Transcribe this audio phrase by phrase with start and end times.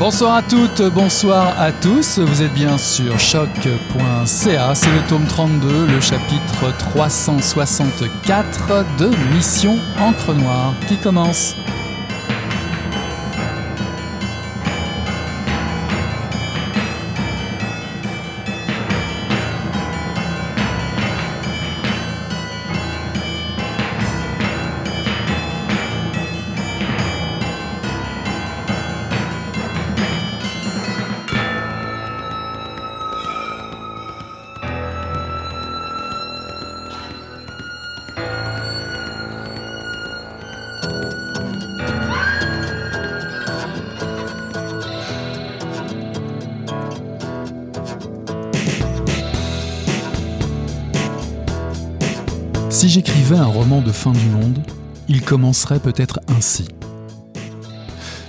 [0.00, 2.20] Bonsoir à toutes, bonsoir à tous.
[2.20, 4.74] Vous êtes bien sur choc.ca.
[4.74, 11.54] C'est le tome 32, le chapitre 364 de Mission Encre Noire qui commence.
[54.00, 54.62] Fin du monde,
[55.08, 56.66] il commencerait peut-être ainsi.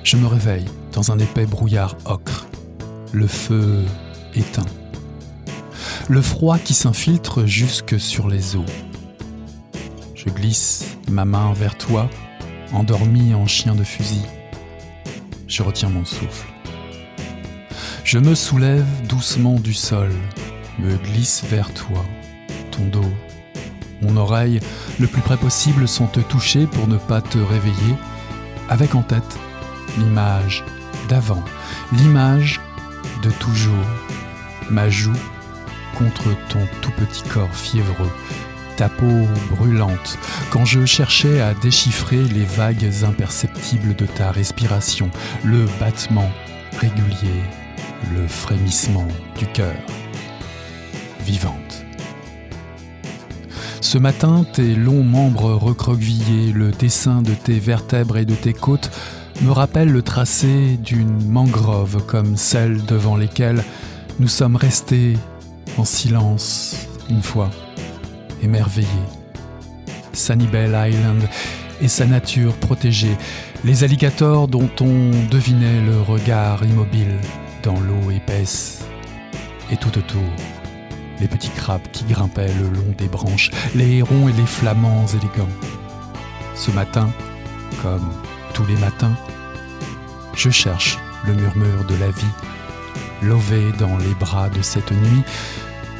[0.03, 2.45] Je me réveille dans un épais brouillard ocre,
[3.13, 3.85] le feu
[4.35, 4.65] éteint,
[6.09, 8.65] le froid qui s'infiltre jusque sur les os.
[10.13, 12.09] Je glisse ma main vers toi,
[12.73, 14.25] endormi en chien de fusil.
[15.47, 16.49] Je retiens mon souffle.
[18.03, 20.11] Je me soulève doucement du sol,
[20.79, 22.03] me glisse vers toi,
[22.71, 23.13] ton dos
[24.01, 24.59] mon oreille,
[24.99, 27.95] le plus près possible sans te toucher pour ne pas te réveiller,
[28.69, 29.37] avec en tête
[29.97, 30.63] l'image
[31.09, 31.43] d'avant,
[31.91, 32.59] l'image
[33.23, 33.85] de toujours,
[34.69, 35.11] ma joue
[35.97, 38.11] contre ton tout petit corps fiévreux,
[38.77, 40.17] ta peau brûlante,
[40.49, 45.11] quand je cherchais à déchiffrer les vagues imperceptibles de ta respiration,
[45.43, 46.31] le battement
[46.79, 47.43] régulier,
[48.13, 49.75] le frémissement du cœur,
[51.25, 51.85] vivante.
[53.91, 58.89] Ce matin, tes longs membres recroquevillés, le dessin de tes vertèbres et de tes côtes
[59.41, 63.61] me rappellent le tracé d'une mangrove comme celle devant lesquelles
[64.21, 65.17] nous sommes restés
[65.77, 67.49] en silence une fois,
[68.41, 68.87] émerveillés.
[70.53, 71.23] Bell Island
[71.81, 73.17] et sa nature protégée,
[73.65, 77.17] les alligators dont on devinait le regard immobile
[77.61, 78.85] dans l'eau épaisse
[79.69, 80.60] et tout autour
[81.21, 85.55] les petits crabes qui grimpaient le long des branches, les hérons et les flamands élégants.
[86.55, 87.09] Ce matin,
[87.81, 88.11] comme
[88.53, 89.15] tous les matins,
[90.35, 92.33] je cherche le murmure de la vie,
[93.21, 95.23] lové dans les bras de cette nuit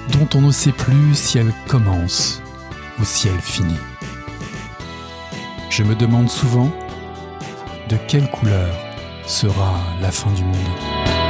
[0.10, 2.42] dont on ne sait plus si elle commence
[3.00, 3.80] ou si elle finit.
[5.70, 6.72] Je me demande souvent
[7.88, 8.76] de quelle couleur
[9.26, 11.21] sera la fin du monde.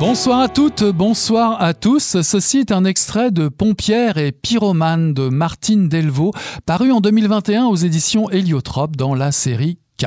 [0.00, 2.20] Bonsoir à toutes, bonsoir à tous.
[2.20, 6.32] Ceci est un extrait de Pompière et Pyromane de Martine Delvaux,
[6.66, 10.06] paru en 2021 aux éditions Héliotrope dans la série K.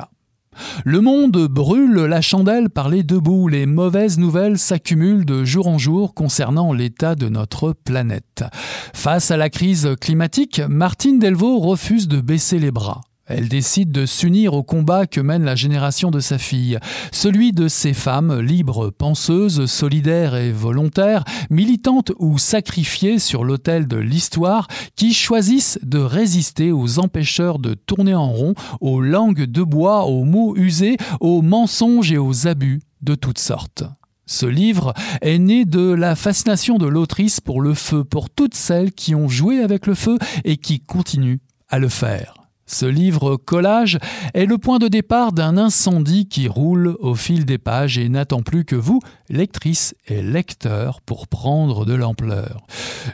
[0.84, 3.48] Le monde brûle la chandelle par les deux bouts.
[3.48, 8.44] Les mauvaises nouvelles s'accumulent de jour en jour concernant l'état de notre planète.
[8.94, 13.02] Face à la crise climatique, Martine Delvaux refuse de baisser les bras.
[13.28, 16.80] Elle décide de s'unir au combat que mène la génération de sa fille,
[17.12, 23.98] celui de ces femmes libres, penseuses, solidaires et volontaires, militantes ou sacrifiées sur l'autel de
[23.98, 30.06] l'histoire, qui choisissent de résister aux empêcheurs de tourner en rond, aux langues de bois,
[30.06, 33.84] aux mots usés, aux mensonges et aux abus de toutes sortes.
[34.26, 38.92] Ce livre est né de la fascination de l'autrice pour le feu, pour toutes celles
[38.94, 41.40] qui ont joué avec le feu et qui continuent
[41.70, 42.37] à le faire.
[42.70, 43.98] Ce livre collage
[44.34, 48.42] est le point de départ d'un incendie qui roule au fil des pages et n'attend
[48.42, 52.68] plus que vous, lectrices et lecteurs, pour prendre de l'ampleur.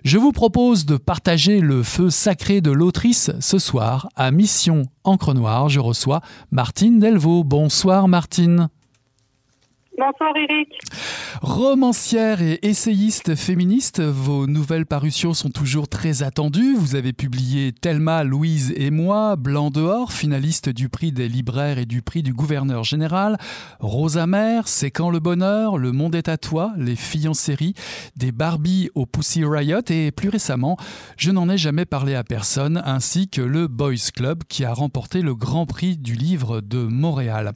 [0.04, 5.36] Je vous propose de partager le feu sacré de l'autrice ce soir à Mission Encre
[5.36, 5.70] Noire.
[5.70, 6.22] Je reçois
[6.52, 7.44] Martine Delvaux.
[7.44, 8.70] Bonsoir Martine.
[9.96, 10.70] Bonsoir Eric.
[11.44, 16.76] Romancière et essayiste féministe, vos nouvelles parutions sont toujours très attendues.
[16.76, 21.86] Vous avez publié Thelma, Louise et moi, Blanc dehors, finaliste du prix des libraires et
[21.86, 23.38] du prix du gouverneur général,
[23.80, 27.34] Rosa Mère, C'est quand le bonheur, Le monde est à toi, Les filles en
[28.16, 30.78] des Barbie au Pussy Riot et plus récemment,
[31.18, 35.22] Je n'en ai jamais parlé à personne, ainsi que le Boys Club qui a remporté
[35.22, 37.54] le Grand Prix du livre de Montréal.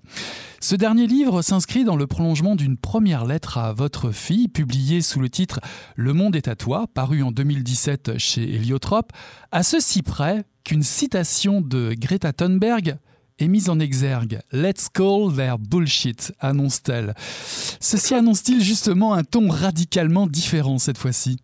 [0.60, 5.20] Ce dernier livre s'inscrit dans le prolongement d'une première lettre à votre fille, publiée sous
[5.20, 5.60] le titre
[5.96, 9.12] Le monde est à toi, paru en 2017 chez Héliotrope,
[9.52, 12.98] à ceci près qu'une citation de Greta Thunberg
[13.40, 14.40] est mise en exergue.
[14.52, 17.14] Let's call their bullshit, annonce-t-elle.
[17.18, 21.38] Ceci annonce-t-il justement un ton radicalement différent cette fois-ci?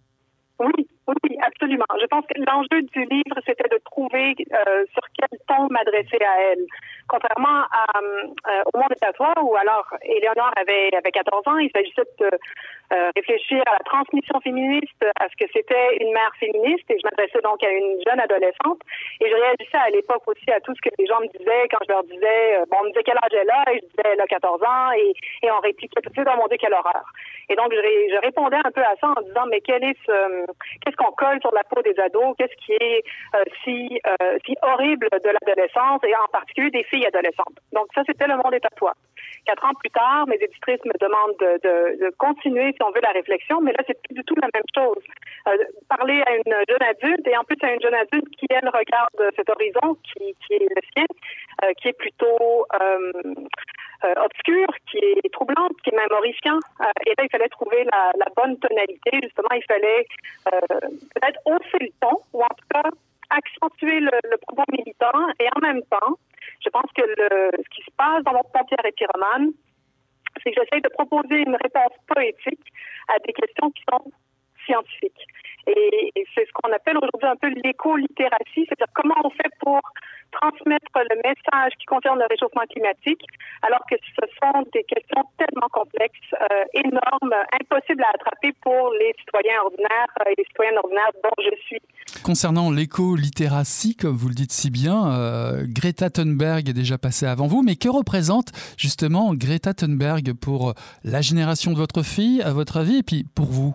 [0.59, 1.85] Oui, oui, Absolument.
[2.01, 6.51] Je pense que l'enjeu du livre, c'était de trouver euh, sur quel ton m'adresser à
[6.51, 6.65] elle.
[7.07, 12.07] Contrairement à, euh, au monde toi où alors Éléonore avait, avait 14 ans, il s'agissait
[12.19, 16.97] de euh, réfléchir à la transmission féministe, à ce que c'était une mère féministe, et
[16.97, 18.81] je m'adressais donc à une jeune adolescente.
[19.21, 21.83] Et je réagissais à l'époque aussi à tout ce que les gens me disaient quand
[21.87, 24.21] je leur disais, bon, on me disait quel âge elle a, et je disais elle
[24.21, 25.13] a 14 ans, et,
[25.51, 27.05] on répliquait tout de suite, oh mon Dieu, quelle horreur.
[27.49, 31.53] Et donc, je, répondais un peu à ça en disant, mais qu'est-ce qu'on colle sur
[31.53, 32.35] la peau des ados?
[32.37, 33.03] Qu'est-ce qui est
[33.35, 37.02] euh, euh, si horrible de l'adolescence et en particulier des filles?
[37.05, 37.59] Adolescentes?
[37.71, 38.93] Donc, ça, c'était le monde est à toi.
[39.45, 43.59] Quatre ans plus tard, mes éditrices me demandent de, continuer, si on veut, la réflexion,
[43.61, 45.03] mais là, c'est plus du tout la même chose.
[45.47, 45.57] Euh,
[45.89, 49.35] parler à une jeune adulte et en plus à une jeune adulte qui, elle, regarde
[49.35, 51.05] cet horizon qui, est le sien,
[51.63, 53.11] euh, qui est plutôt euh,
[54.17, 56.59] obscure, qui est troublante, qui est même horrifiant.
[57.05, 59.11] Et là, il fallait trouver la, bonne tonalité.
[59.23, 60.05] Justement, il fallait
[60.45, 62.89] peut-être hausser le ton, ou en tout cas
[63.29, 65.27] accentuer le propos militant.
[65.39, 66.17] Et en même temps,
[66.63, 69.51] je pense que ce qui se passe dans mon Pompière et Pyromane,
[70.41, 72.67] c'est que j'essaie de proposer une réponse poétique
[73.09, 74.11] à des questions qui sont
[74.65, 75.27] scientifiques.
[75.67, 79.81] Et, et c'est ce qu'on appelle aujourd'hui un peu l'éco-littératie, c'est-à-dire comment on fait pour
[80.33, 83.21] transmettre le message qui concerne le réchauffement climatique,
[83.61, 89.13] alors que ce sont des questions tellement complexes, euh, énormes, impossibles à attraper pour les
[89.19, 91.81] citoyens ordinaires euh, et les citoyennes ordinaires dont je suis.
[92.23, 97.47] Concernant l'éco-littératie, comme vous le dites si bien, euh, Greta Thunberg est déjà passée avant
[97.47, 102.77] vous, mais que représente justement Greta Thunberg pour la génération de votre fille, à votre
[102.77, 103.73] avis, et puis pour vous?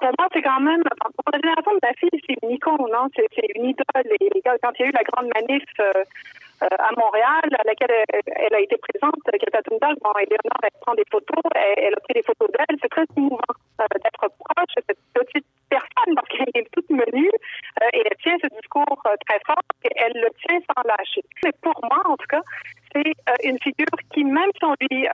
[0.00, 3.08] Pour moi, c'est quand même, pour la génération de ma fille, c'est une icône, non?
[3.14, 3.26] C'est
[3.56, 4.16] une idole.
[4.20, 6.04] Et quand il y a eu la grande manif euh,
[6.78, 11.04] à Montréal, à laquelle elle, a été présente, Greta Thunberg, bon, Eleonore, elle prend des
[11.10, 12.78] photos, elle, a pris des photos d'elle.
[12.80, 13.38] C'est très émouvant
[13.80, 17.30] euh, d'être proche de cette petite personne parce qu'elle est toute menue
[17.82, 21.22] euh, et elle tient ce discours euh, très fort et elle le tient sans lâcher.
[21.44, 22.42] Mais pour moi, en tout cas,
[22.92, 25.06] c'est euh, une figure qui, même si on lui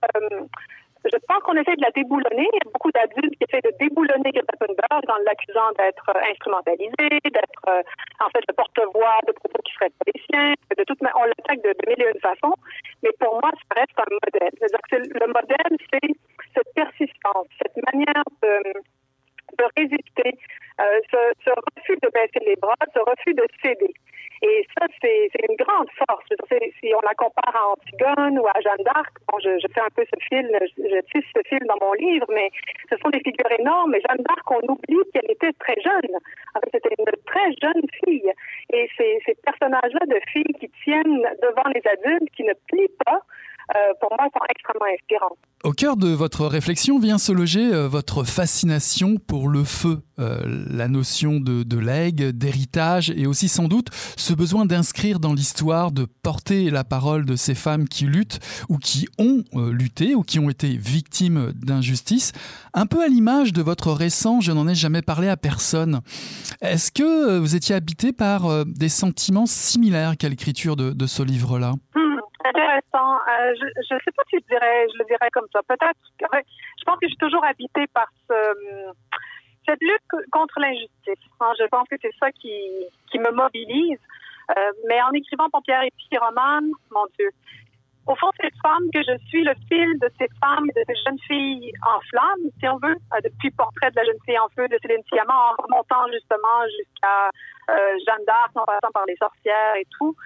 [1.04, 2.48] je pense qu'on essaie de la déboulonner.
[2.52, 4.56] Il y a beaucoup d'adultes qui essaient de déboulonner Greta
[5.08, 7.82] en l'accusant d'être euh, instrumentalisé, d'être euh,
[8.20, 10.54] en fait le porte-voix de propos qui seraient pas les siens.
[10.76, 12.54] De on l'attaque de, de mille et une façons.
[13.02, 14.52] Mais pour moi, ça reste un modèle.
[14.90, 16.14] Que le modèle, c'est
[16.54, 20.38] cette persistance, cette manière de, résister,
[20.80, 23.92] euh, ce, refus de baisser les bras, ce refus de céder.
[24.42, 25.87] Et ça, c'est une grande.
[26.80, 30.04] Si on la compare à Antigone ou à Jeanne d'Arc, bon, je, fais un peu
[30.04, 32.50] ce film, je, tisse ce film dans mon livre, mais
[32.90, 33.94] ce sont des figures énormes.
[33.94, 36.14] Et Jeanne d'Arc, on oublie qu'elle était très jeune.
[36.54, 38.32] En fait, c'était une très jeune fille.
[38.72, 43.20] Et ces, ces personnages-là de filles qui tiennent devant les adultes, qui ne plient pas,
[43.76, 45.36] euh, pour moi, sont extrêmement inspirants.
[45.64, 50.38] Au cœur de votre réflexion vient se loger euh, votre fascination pour le feu, euh,
[50.70, 56.04] la notion de, legs, d'héritage et aussi sans doute ce besoin d'inscrire dans l'histoire, de
[56.22, 58.38] porter la parole de ces femmes qui luttent
[58.68, 62.30] ou qui ont euh, lutté ou qui ont été victimes d'injustice,
[62.72, 66.02] un peu à l'image de votre récent Je n'en ai jamais parlé à personne.
[66.60, 71.74] Est-ce que vous étiez habité par des sentiments similaires qu'à l'écriture de ce livre-là?
[72.48, 73.14] Intéressant.
[73.16, 75.60] Euh, je ne sais pas si je dirais, je le dirais comme ça.
[75.66, 75.98] Peut-être.
[76.20, 78.34] Je pense que je suis toujours habitée par ce,
[79.66, 81.24] cette lutte contre l'injustice.
[81.58, 83.98] Je pense que c'est ça qui, qui me mobilise.
[84.56, 87.30] Euh, mais en écrivant Pompière et Pyromane, mon Dieu,
[88.06, 91.18] au fond, cette femme que je suis, le fil de ces femmes de ces jeunes
[91.26, 94.66] filles en flammes, si on veut, euh, depuis Portrait de la jeune fille en feu
[94.68, 97.30] de Céline Sciamma, en remontant justement jusqu'à
[97.68, 100.16] Jeanne d'Arc, en passant par les sorcières et tout.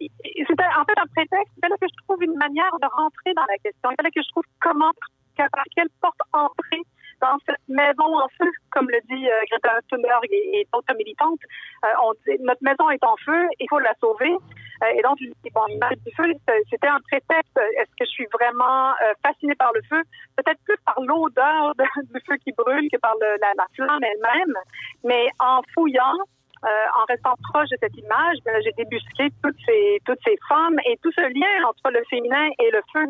[0.00, 1.52] C'était en fait un prétexte.
[1.56, 3.90] Il fallait que je trouve une manière de rentrer dans la question.
[3.90, 4.92] Il fallait que je trouve comment,
[5.36, 6.82] par quelle porte entrer
[7.20, 11.40] dans cette maison en feu, comme le dit euh, Greta Thunberg et, d'autres militantes.
[11.84, 14.30] Euh, on dit, notre maison est en feu, il faut la sauver.
[14.30, 15.18] Euh, et donc,
[15.52, 16.32] bon, l'image du feu,
[16.70, 17.58] c'était un prétexte.
[17.76, 20.02] Est-ce que je suis vraiment fascinée par le feu?
[20.36, 24.54] Peut-être plus par l'odeur du feu qui brûle que par la, la flamme elle-même.
[25.02, 26.14] Mais en fouillant,
[26.62, 31.12] en restant proche de cette image, j'ai débusqué toutes ces, toutes ces femmes et tout
[31.12, 33.06] ce lien entre le féminin et le feu.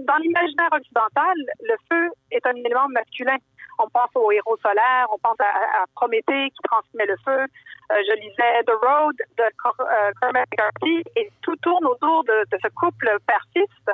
[0.00, 3.36] Dans l'imaginaire occidental, le feu est un élément masculin.
[3.82, 7.40] On pense aux héros solaires, on pense à, Prométhée qui transmet le feu.
[7.40, 12.68] Euh, je lisais The Road de euh, Cormac McCarthy et tout tourne autour de, ce
[12.68, 13.90] couple persiste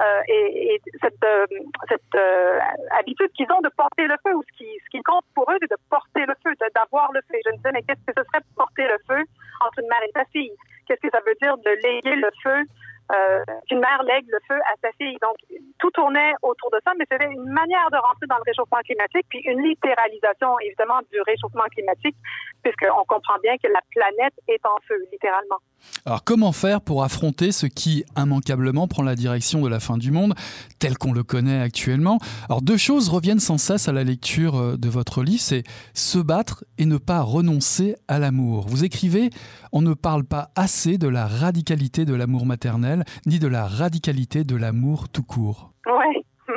[0.00, 1.24] euh, et, et, cette,
[2.98, 5.56] habitude qu'ils ont de porter le feu ou ce qui, ce qui compte pour eux,
[5.60, 7.38] c'est de porter le feu, d'avoir le feu.
[7.44, 9.24] Je me disais, mais qu'est-ce que ce serait porter le feu
[9.60, 10.52] entre une mère et sa fille?
[10.86, 12.64] Qu'est-ce que ça veut dire de léguer le feu
[13.14, 15.16] euh, qu'une mère lègue le feu à sa fille.
[15.20, 15.36] Donc,
[15.78, 19.26] tout tournait autour de ça, mais c'était une manière de rentrer dans le réchauffement climatique,
[19.28, 22.16] puis une littéralisation, évidemment, du réchauffement climatique,
[22.62, 25.58] puisqu'on comprend bien que la planète est en feu, littéralement.
[26.06, 30.10] Alors, comment faire pour affronter ce qui, immanquablement, prend la direction de la fin du
[30.10, 30.34] monde,
[30.78, 32.18] tel qu'on le connaît actuellement?
[32.48, 36.18] Alors, deux choses reviennent sans cesse à la lecture euh, de votre livre, c'est se
[36.18, 38.66] battre et ne pas renoncer à l'amour.
[38.68, 39.30] Vous écrivez,
[39.72, 44.44] on ne parle pas assez de la radicalité de l'amour maternel, ni de la radicalité
[44.44, 45.72] de l'amour tout court.
[45.86, 46.24] Oui.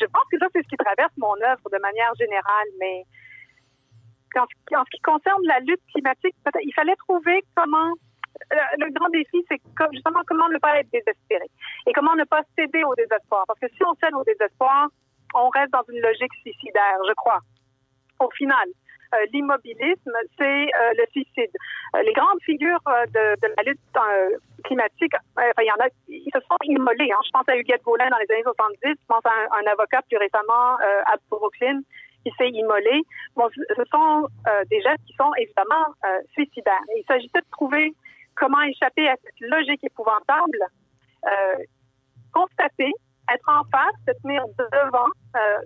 [0.00, 3.04] Je pense que ça, c'est ce qui traverse mon œuvre de manière générale, mais
[4.36, 4.46] en,
[4.84, 7.92] ce qui concerne la lutte climatique, il fallait trouver comment
[8.78, 9.60] le grand défi, c'est
[9.92, 11.46] justement comment ne pas être désespéré
[11.86, 13.44] et comment ne pas céder au désespoir.
[13.46, 14.88] Parce que si on cède au désespoir,
[15.34, 17.40] on reste dans une logique suicidaire, je crois.
[18.20, 18.68] Au final,
[19.14, 21.50] euh, l'immobilisme, c'est euh, le suicide.
[21.96, 22.80] Euh, les grandes figures
[23.14, 23.80] de, la lutte
[24.64, 27.10] climatique, il y en a, ils se sont immolés.
[27.10, 27.20] Hein.
[27.24, 30.18] Je pense à Huguette Gaulin dans les années 70, je pense à un, avocat plus
[30.18, 30.76] récemment
[31.06, 31.80] à Brooklyn
[32.24, 33.02] qui s'est immolé.
[33.36, 34.28] Bon, ce sont
[34.68, 35.86] des gestes qui sont évidemment
[36.32, 36.82] suicidaires.
[36.96, 37.94] il s'agissait de trouver
[38.38, 40.58] comment échapper à cette logique épouvantable,
[42.32, 42.92] constater,
[43.32, 45.10] être en face, se tenir devant,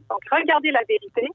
[0.08, 1.28] donc regarder la vérité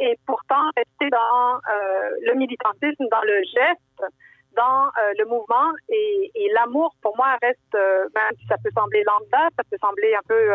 [0.00, 4.14] et pourtant rester dans euh, le militantisme, dans le geste,
[4.56, 9.04] dans euh, le mouvement et, l'amour pour moi reste euh, même si ça peut sembler
[9.04, 10.52] lambda, ça peut sembler un peu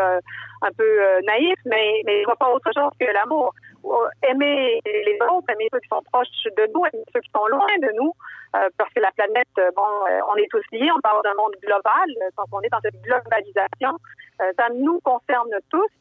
[0.61, 3.53] un peu naïf, mais mais je vois pas autre chose que l'amour.
[4.23, 7.77] Aimer les autres, aimer ceux qui sont proches de nous, aimer ceux qui sont loin
[7.81, 8.13] de nous,
[8.77, 9.83] parce que la planète, bon,
[10.31, 13.97] on est tous liés, on parle d'un monde global, donc on est dans cette globalisation,
[14.39, 15.91] ça nous concerne tous.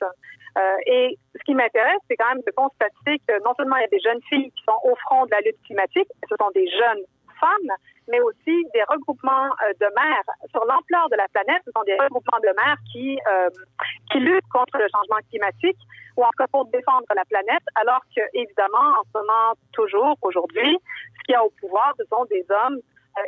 [0.57, 3.85] Euh, et ce qui m'intéresse, c'est quand même de constater que non seulement il y
[3.85, 6.69] a des jeunes filles qui sont au front de la lutte climatique, ce sont des
[6.69, 7.05] jeunes
[7.41, 7.77] femmes,
[8.09, 11.63] mais aussi des regroupements euh, de mères sur l'ampleur de la planète.
[11.65, 13.51] Ce sont des regroupements de mères qui euh,
[14.11, 15.79] qui luttent contre le changement climatique
[16.17, 20.79] ou encore pour défendre la planète, alors que évidemment, en ce moment, toujours aujourd'hui,
[21.17, 22.79] ce qu'il y a au pouvoir, ce sont des hommes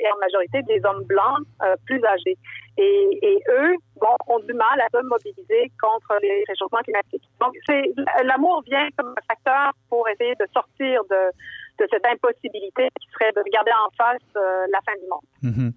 [0.00, 1.42] et en majorité des hommes blancs
[1.86, 2.36] plus âgés.
[2.78, 7.24] Et, et, eux, bon, ont du mal à se mobiliser contre les réchauffements climatiques.
[7.40, 7.82] Donc, c'est
[8.22, 11.32] l'amour vient comme facteur pour essayer de sortir de,
[11.78, 15.20] de cette impossibilité qui serait de regarder en face euh, la fin du monde.
[15.42, 15.72] Mhm.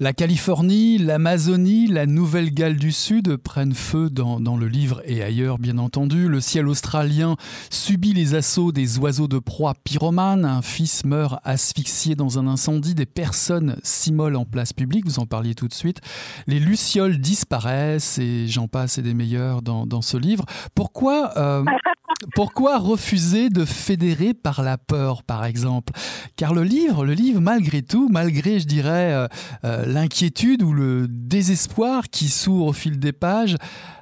[0.00, 5.58] La Californie, l'Amazonie, la Nouvelle-Galles du Sud prennent feu dans, dans, le livre et ailleurs,
[5.58, 6.28] bien entendu.
[6.28, 7.36] Le ciel australien
[7.70, 10.44] subit les assauts des oiseaux de proie pyromanes.
[10.44, 12.94] Un fils meurt asphyxié dans un incendie.
[12.94, 15.04] Des personnes s'immolent en place publique.
[15.04, 16.00] Vous en parliez tout de suite.
[16.46, 20.44] Les lucioles disparaissent et j'en passe et des meilleurs dans, dans ce livre.
[20.74, 21.64] Pourquoi, euh,
[22.34, 25.92] pourquoi refuser de fédérer par la peur, par exemple?
[26.36, 29.26] Car le livre, le livre, malgré tout, malgré, je dirais, euh,
[29.64, 33.56] euh, l'inquiétude ou le désespoir qui s'ouvre au fil des pages,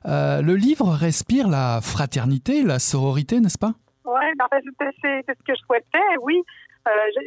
[0.07, 3.75] euh, le livre respire la fraternité, la sororité, n'est-ce pas?
[4.05, 4.25] Oui,
[5.03, 6.43] c'est ce que je souhaitais, oui.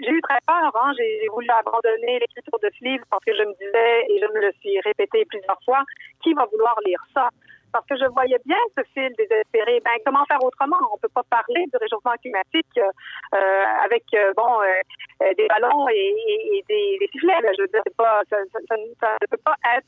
[0.03, 0.71] J'ai eu très peur.
[0.81, 0.91] Hein.
[0.97, 4.41] J'ai voulu abandonner l'écriture de ce livre parce que je me disais, et je me
[4.41, 5.83] le suis répété plusieurs fois,
[6.23, 7.29] qui va vouloir lire ça?
[7.71, 9.79] Parce que je voyais bien ce fil désespéré.
[9.83, 10.77] Ben, comment faire autrement?
[10.93, 16.63] On peut pas parler du réchauffement climatique euh, avec euh, bon euh, des ballons et,
[16.67, 17.33] des, sifflets.
[17.57, 19.87] Je pas, ça, ne peut pas être.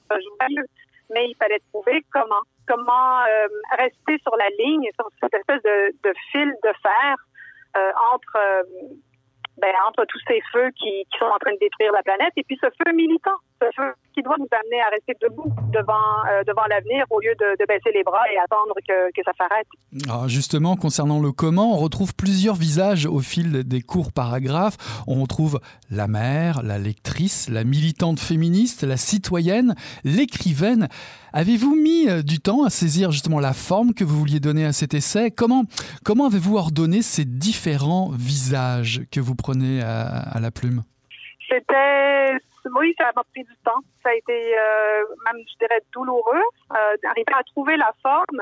[1.14, 2.42] Mais il fallait trouver comment.
[2.66, 3.48] Comment euh,
[3.78, 7.16] rester sur la ligne, sur cette espèce de, de fil de fer
[7.76, 8.64] euh, entre
[9.58, 12.58] ben, entre tous ces feux qui, sont en train de détruire la planète et puis
[12.62, 13.38] ce feu militant,
[14.14, 15.94] qui doit nous amener à rester debout devant,
[16.30, 19.68] euh, devant l'avenir au lieu de, baisser les bras et attendre que, que ça s'arrête.
[20.08, 24.78] Alors justement, concernant le comment, on retrouve plusieurs visages au fil des courts paragraphes.
[25.08, 30.90] On retrouve la mère, la lectrice, la militante féministe, la citoyenne, l'écrivaine.
[31.32, 34.74] Avez-vous mis euh, du temps à saisir justement la forme que vous vouliez donner à
[34.74, 35.32] cet essai?
[35.32, 35.64] Comment,
[36.04, 40.84] comment avez-vous ordonné ces différents visages que vous prenez à la plume?
[42.76, 43.82] Oui, ça m'a pris du temps.
[44.02, 48.42] Ça a été euh, même, je dirais, douloureux euh, d'arriver à trouver la forme.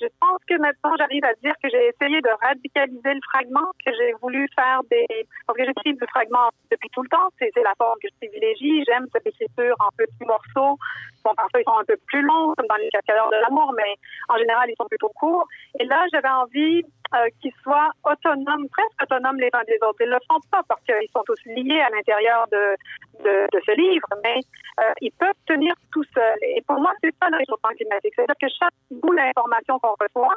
[0.00, 3.92] Je pense que maintenant, j'arrive à dire que j'ai essayé de radicaliser le fragment, que
[3.92, 5.04] j'ai voulu faire des...
[5.46, 8.82] Parce que j'écris le fragment depuis tout le temps, c'est la forme que je privilégie.
[8.88, 10.78] J'aime cette écriture en petits morceaux.
[11.22, 13.94] Bon, parfois, ils sont un peu plus longs, comme dans les cascadeurs de l'amour, mais
[14.30, 15.46] en général, ils sont plutôt courts.
[15.78, 16.82] Et là, j'avais envie
[17.14, 20.00] euh, qu'ils soient autonomes, presque autonomes les uns des autres.
[20.00, 22.76] Ils ne le sont pas parce qu'ils sont tous liés à l'intérieur de,
[23.22, 24.38] ce livre, mais
[24.80, 26.38] euh, ils peuvent tenir tout seuls.
[26.42, 28.12] Et pour moi, c'est ça le réchauffement climatique.
[28.14, 30.36] C'est-à-dire que chaque bout d'information qu'on reçoit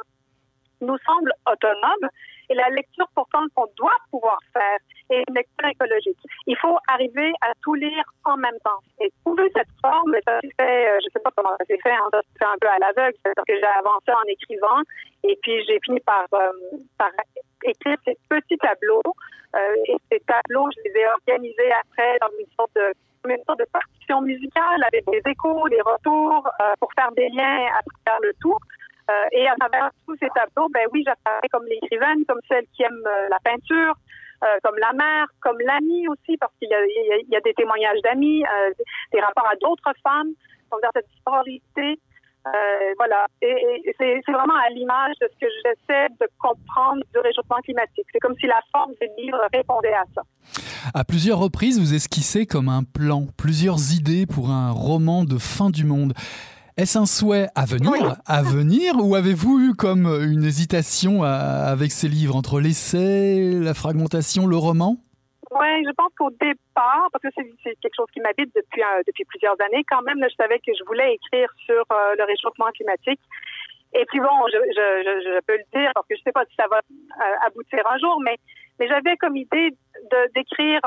[0.80, 2.10] nous semble autonome
[2.50, 4.78] Et la lecture, pourtant, qu'on doit pouvoir faire
[5.10, 6.18] est une lecture écologique.
[6.46, 8.80] Il faut arriver à tout lire en même temps.
[9.00, 12.08] Et trouver cette forme, ça s'est fait, euh, sais pas comment ça s'est fait, hein,
[12.12, 14.80] ça s'est fait un peu à l'aveugle, c'est-à-dire que j'ai avancé en écrivant
[15.24, 16.50] et puis j'ai fini par, euh,
[17.64, 19.02] écrire ces petits tableaux.
[19.56, 24.84] Euh, et ces tableaux, je les ai organisés après dans une sorte de partition musicale
[24.86, 26.46] avec des échos, des retours
[26.78, 28.58] pour faire des liens à travers le tout.
[29.10, 32.82] Euh, et à travers tous ces tableaux, ben oui, j'apparais comme l'écrivaine, comme celle qui
[32.82, 33.94] aime euh, la peinture,
[34.42, 38.44] euh, comme la mère, comme l'amie aussi, parce qu'il y a, des témoignages d'amis,
[39.12, 40.30] des rapports à d'autres femmes,
[40.70, 41.98] donc dans cette sororité.
[42.96, 47.60] voilà, et, et c'est vraiment à l'image de ce que j'essaie de comprendre du réchauffement
[47.62, 48.06] climatique.
[48.12, 50.22] C'est comme si la forme du livre répondait à ça.
[50.94, 55.70] À plusieurs reprises, vous esquissez comme un plan, plusieurs idées pour un roman de fin
[55.70, 56.12] du monde.
[56.76, 62.08] Est-ce un souhait à venir, à venir, ou avez-vous eu comme une hésitation avec ces
[62.08, 64.96] livres entre l'essai, la fragmentation, le roman?
[65.54, 67.28] Oui, je pense qu'au départ, parce que
[67.62, 70.72] c'est quelque chose qui m'habite depuis, euh, depuis plusieurs années, quand même, je savais que
[70.76, 73.20] je voulais écrire sur euh, le réchauffement climatique.
[73.94, 76.44] Et puis bon, je, je, je, peux le dire parce que je ne sais pas
[76.50, 78.34] si ça va euh, aboutir un jour, mais,
[78.80, 79.70] mais j'avais comme idée
[80.34, 80.80] d'écrire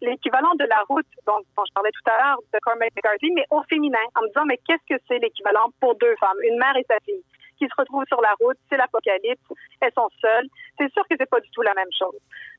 [0.00, 3.62] l'équivalent de la route dont, je parlais tout à l'heure de Cormac McCarthy, mais au
[3.68, 6.84] féminin, en me disant, mais qu'est-ce que c'est l'équivalent pour deux femmes, une mère et
[6.88, 7.22] sa fille,
[7.58, 9.42] qui se retrouvent sur la route, c'est l'apocalypse,
[9.80, 10.46] elles sont seules.
[10.78, 12.14] C'est sûr que c'est pas du tout la même chose.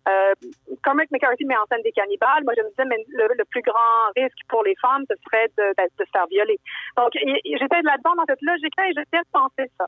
[0.08, 0.34] Euh,
[0.84, 2.44] Cormac McCarthy met en scène des cannibales.
[2.44, 5.72] Moi, je me disais, mais le, plus grand risque pour les femmes, ce serait de,
[5.72, 6.60] de, se faire violer.
[6.98, 9.86] Donc, j'étais là-dedans dans cette logique-là et j'étais de penser ça.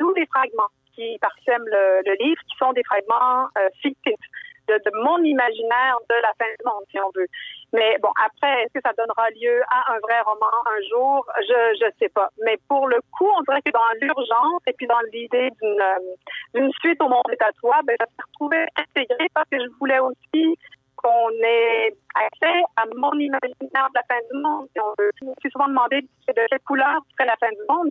[0.00, 4.26] D'où les fragments qui parsèment le, livre, qui sont des fragments euh, fictifs
[4.68, 7.26] de, mon imaginaire de la fin du monde, si on veut.
[7.72, 11.26] Mais bon, après, est-ce que ça donnera lieu à un vrai roman un jour?
[11.40, 12.28] Je je sais pas.
[12.44, 16.70] Mais pour le coup, on dirait que dans l'urgence et puis dans l'idée d'une euh,
[16.80, 19.68] suite au monde est à toi, ben, je me suis retrouvée intégrée parce que je
[19.78, 20.56] voulais aussi
[20.96, 25.10] qu'on ait accès à mon imaginaire de la fin du monde, si on veut.
[25.20, 27.90] Je me suis souvent demandé de quelle couleur serait la fin du monde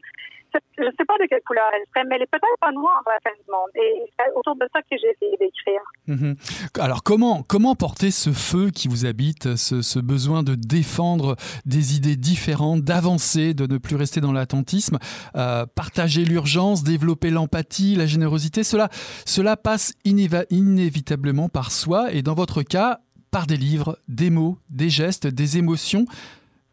[0.77, 3.01] je ne sais pas de quelle couleur elle serait, mais elle est peut-être pas noire
[3.05, 3.69] à la fin du monde.
[3.75, 5.81] Et c'est autour de ça que j'ai essayé d'écrire.
[6.07, 6.35] Mhm.
[6.79, 12.15] Alors, comment, comment porter ce feu qui vous habite, ce, besoin de défendre des idées
[12.15, 14.97] différentes, d'avancer, de ne plus rester dans l'attentisme,
[15.35, 18.89] euh, partager l'urgence, développer l'empathie, la générosité, cela,
[19.25, 22.99] cela passe inévitablement par soi et dans votre cas,
[23.31, 26.05] par des livres, des mots, des gestes, des émotions.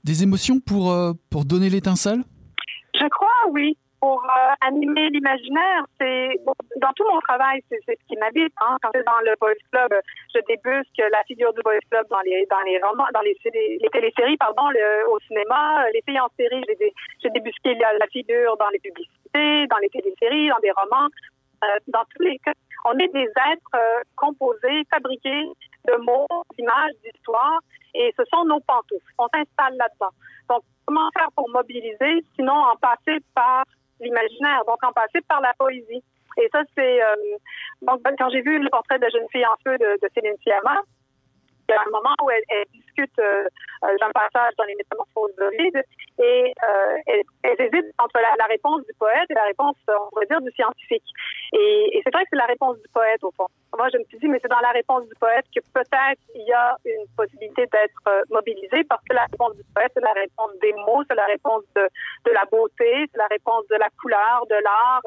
[0.03, 2.25] Des émotions pour, euh, pour donner l'étincelle?
[3.49, 3.77] Oui.
[4.01, 6.41] Pour euh, animer l'imaginaire, c'est
[6.77, 8.53] dans tout mon travail, c'est ce qui m'habite.
[8.63, 8.79] Hein.
[8.81, 9.93] Quand c'est dans le Boys Club,
[10.35, 13.37] je débusque la figure du Boys Club dans les dans les romans, dans les,
[13.93, 14.63] téléséries, pardon,
[15.11, 16.65] au cinéma, les filles en série,
[17.23, 21.11] j'ai débusqué la, la, figure dans les publicités, dans les téléséries, dans des romans.
[21.63, 22.53] Euh, dans tous les cas,
[22.87, 25.45] on est des êtres euh, composés, fabriqués
[25.87, 26.27] de mots,
[26.57, 27.61] d'images, d'histoires,
[27.95, 29.13] et ce sont nos pantoufles.
[29.19, 30.13] On s'installe là-dedans.
[30.49, 33.65] Donc, comment faire pour mobiliser, sinon en passer par
[34.01, 36.03] l'imaginaire, donc en passer par la poésie?
[36.39, 37.15] Et ça, c'est euh,
[37.83, 40.81] donc quand j'ai vu le portrait de jeune fille en feu de, de Céline Sciamma,
[41.71, 43.45] y un moment où elle, discute euh,
[43.85, 45.83] euh d'un passage dans les métamorphoses de vide
[46.19, 50.41] et euh, elle, hésite entre la, réponse du poète et la réponse, on pourrait dire,
[50.41, 51.05] du scientifique.
[51.53, 53.47] Et, c'est vrai que c'est la réponse du poète, au fond.
[53.77, 56.47] Moi, je me suis dit, mais c'est dans la réponse du poète que peut-être il
[56.47, 60.13] y a une possibilité d'être euh, mobilisé parce que la réponse du poète, c'est la
[60.13, 64.45] réponse des mots, c'est la réponse de la beauté, c'est la réponse de la couleur,
[64.51, 65.03] de l'art.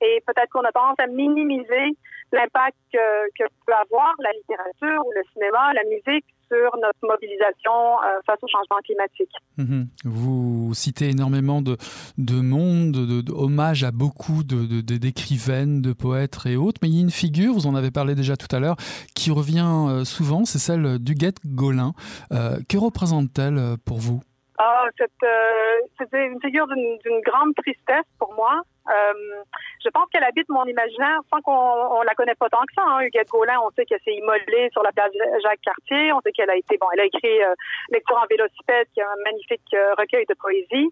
[0.00, 1.96] Et peut-être qu'on a tendance à minimiser
[2.32, 8.20] l'impact que, peut avoir la littérature ou le cinéma, la musique sur notre mobilisation euh,
[8.24, 9.32] face au changement climatique.
[9.56, 9.88] Mhm.
[10.04, 11.76] Vous citez énormément de,
[12.18, 17.10] de monde, de, à beaucoup d'écrivaines, de, poètes et autres, mais il y a une
[17.10, 18.76] figure, vous en avez parlé déjà tout à l'heure,
[19.14, 21.92] qui revient euh, souvent, c'est celle d'Huguette Gaulin.
[22.32, 24.22] Euh, que représente-t-elle pour vous?
[24.58, 28.62] Ah, euh, c'était une figure d'une grande tristesse pour moi.
[28.88, 29.42] Euh,
[29.84, 32.82] je pense qu'elle habite mon imaginaire sans qu'on on la connaît pas tant que ça.
[32.86, 33.00] Hein.
[33.00, 35.10] Huguette Gaulin, on sait qu'elle s'est immolée sur la place
[35.42, 36.12] Jacques Cartier.
[36.12, 36.86] On sait qu'elle a été bon.
[36.94, 37.54] Elle a écrit euh,
[37.90, 40.88] Lecture en vélocipède, qui est un magnifique euh, recueil de poésie.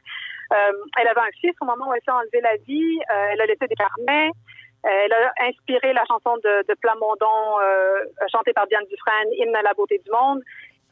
[0.53, 2.99] Euh, elle avait un fils au moment où elle s'est enlevée la vie.
[3.11, 4.31] Euh, elle a laissé des carnets.
[4.83, 7.57] Elle a inspiré la chanson de, de Plamondon,
[8.31, 10.43] chantée par Diane Dufresne, Hymne à la beauté du monde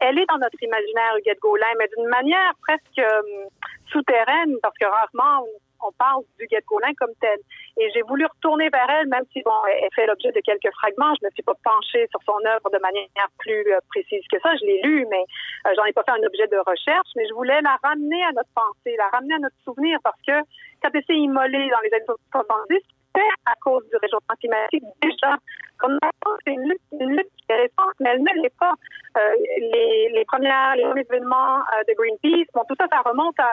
[0.02, 3.46] elle est dans notre imaginaire, Huguette Gaulin, mais d'une manière presque euh,
[3.90, 5.46] souterraine, parce que rarement
[5.80, 7.40] on, parle d'Huguette Gaulin comme telle.
[7.76, 11.12] Et j'ai voulu retourner vers elle, même si bon, elle fait l'objet de quelques fragments.
[11.18, 14.38] Je ne me suis pas penchée sur son œuvre de manière plus euh, précise que
[14.40, 14.54] ça.
[14.60, 15.24] Je l'ai lu, mais
[15.66, 17.10] euh, j'en ai pas fait un objet de recherche.
[17.16, 20.38] Mais je voulais la ramener à notre pensée, la ramener à notre souvenir, parce que
[20.82, 22.78] quand elle s'est immolée dans les années 70,
[23.46, 25.36] à cause du réchauffement climatique déjà.
[26.44, 28.74] C'est une lutte, une lutte qui est récente, mais elle ne l'est pas.
[29.18, 29.34] Euh,
[30.14, 33.50] les, premières, les premiers événements euh, de Greenpeace, bon, tout ça, ça remonte à,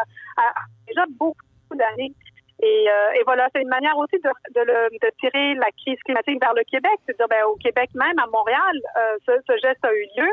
[0.87, 2.13] déjà beaucoup d'années.
[2.61, 6.63] Et, euh, et, voilà, c'est une manière aussi de, tirer la crise climatique vers le
[6.63, 6.99] Québec.
[7.05, 8.75] C'est-à-dire, ben, au Québec même, à Montréal,
[9.25, 10.29] ce, geste a eu lieu.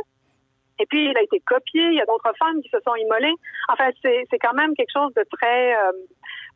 [0.78, 1.82] Et puis, il a été copié.
[1.86, 3.34] Il y a d'autres femmes qui se sont immolées.
[3.68, 5.74] Enfin, c'est quand même quelque chose de très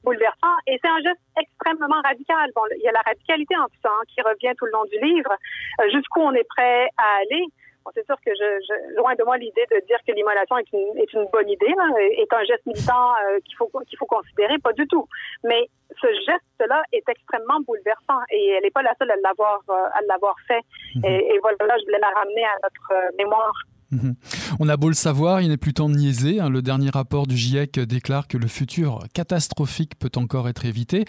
[0.05, 0.57] bouleversant.
[0.67, 2.51] Et c'est un geste extrêmement radical.
[2.55, 4.85] Bon, il y a la radicalité en tout ça hein, qui revient tout le long
[4.85, 5.33] du livre.
[5.81, 7.45] Euh, jusqu'où on est prêt à aller.
[7.85, 10.71] Bon, c'est sûr que je, je, loin de moi l'idée de dire que l'immolation est
[10.73, 14.07] une, est une bonne idée, là, est un geste militant euh, qu'il faut qu'il faut
[14.07, 15.07] considérer, pas du tout.
[15.45, 15.69] Mais
[16.01, 20.01] ce geste-là est extrêmement bouleversant et elle n'est pas la seule à l'avoir euh, à
[20.09, 20.61] l'avoir fait.
[21.05, 23.55] Et, et, voilà, je voulais la ramener à notre euh, mémoire.
[23.91, 24.15] Mhm.
[24.61, 26.41] On a beau le savoir, il n'est plus temps de niaiser.
[26.41, 26.49] Hein.
[26.49, 31.05] Le dernier rapport du GIEC déclare que le futur catastrophique peut encore être évité.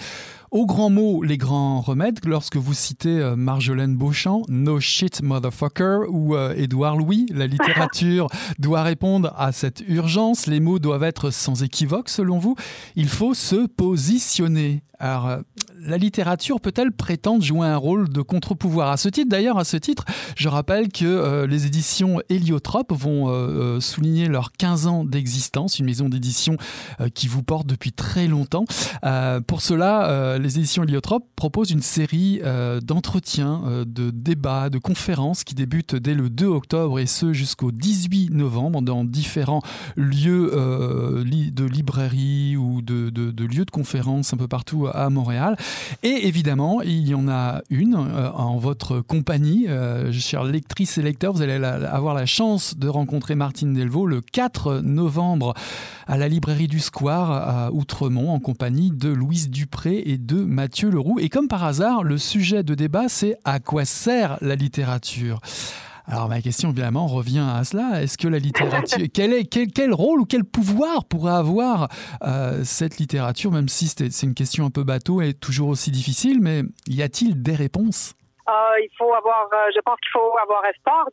[0.52, 6.00] Au grand mot, les grands remèdes, lorsque vous citez euh, Marjolaine Beauchamp, No shit motherfucker,
[6.10, 8.28] ou euh, Édouard Louis, la littérature
[8.60, 10.48] doit répondre à cette urgence.
[10.48, 12.56] Les mots doivent être sans équivoque, selon vous.
[12.96, 14.84] Il faut se positionner.
[15.00, 15.40] Alors, euh,
[15.86, 18.90] la littérature peut-elle prétendre jouer un rôle de contre-pouvoir?
[18.90, 23.30] À ce titre, d'ailleurs, à ce titre, je rappelle que euh, les éditions Héliotrope vont
[23.30, 26.58] euh, souligner leurs 15 ans d'existence, une maison d'édition
[27.00, 28.66] euh, qui vous porte depuis très longtemps.
[29.04, 34.70] Euh, pour cela, euh, les éditions Héliotrope proposent une série euh, d'entretiens, euh, de débats,
[34.70, 39.62] de conférences qui débutent dès le 2 octobre et ce jusqu'au 18 novembre dans différents
[39.96, 44.88] lieux euh, li de librairie ou de, de, de lieux de conférences un peu partout
[44.92, 45.58] à Montréal.
[46.04, 51.02] Et évidemment, il y en a une euh, en votre compagnie, euh, chère lectrice et
[51.02, 55.54] lecteur, vous allez avoir la chance de rencontrer Martine Delvaux le 4 novembre
[56.08, 60.90] à la librairie du Square à Outremont en compagnie de Louise Dupré et de Mathieu
[60.90, 61.20] Leroux.
[61.20, 65.40] Et comme par hasard, le sujet de débat, c'est à quoi sert la littérature?
[66.12, 68.04] Alors ma question évidemment revient à cela.
[68.04, 71.88] Est-ce que la littérature quel est quel, quel rôle ou quel pouvoir pourrait avoir
[72.24, 76.40] euh, cette littérature même si c'est une question un peu bateau et toujours aussi difficile
[76.42, 78.14] mais y a-t-il des réponses?
[78.50, 78.52] Euh,
[78.84, 81.08] il faut avoir euh, je pense qu'il faut avoir espoir.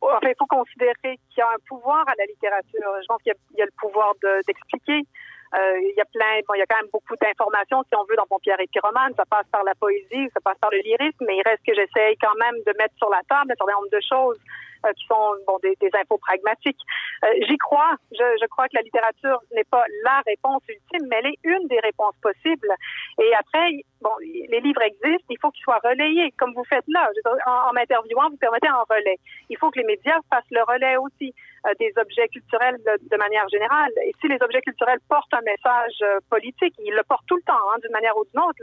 [0.00, 2.90] Enfin, il faut considérer qu'il y a un pouvoir à la littérature.
[3.02, 4.14] Je pense qu'il y, a le pouvoir
[4.46, 5.00] d'expliquer.
[5.00, 5.06] de,
[5.54, 8.16] il y a plein, bon, il y a quand même beaucoup d'informations, si on veut,
[8.16, 9.14] dans Pompière et Pyromane.
[9.16, 12.16] Ça passe par la poésie, ça passe par le lyrisme, mais il reste que j'essaye
[12.16, 14.38] quand même de mettre sur la table un certain nombre de choses
[14.84, 16.80] euh, qui sont bon, des, infos pragmatiques.
[17.24, 17.94] Euh, J'y crois.
[18.10, 21.78] Je, crois que la littérature n'est pas la réponse ultime, mais elle est une des
[21.80, 22.74] réponses possibles.
[23.22, 27.08] Et après, bon, les livres existent, il faut qu'ils soient relayés, comme vous faites là.
[27.46, 29.18] En, en m'interviewant, vous permettez un relais.
[29.50, 33.48] Il faut que les médias fassent le relais aussi euh, des objets culturels de, manière
[33.48, 33.92] générale.
[34.04, 37.42] Et si les objets culturels portent un message euh, politique, ils le portent tout le
[37.42, 38.58] temps, hein, d'une manière ou d'une autre.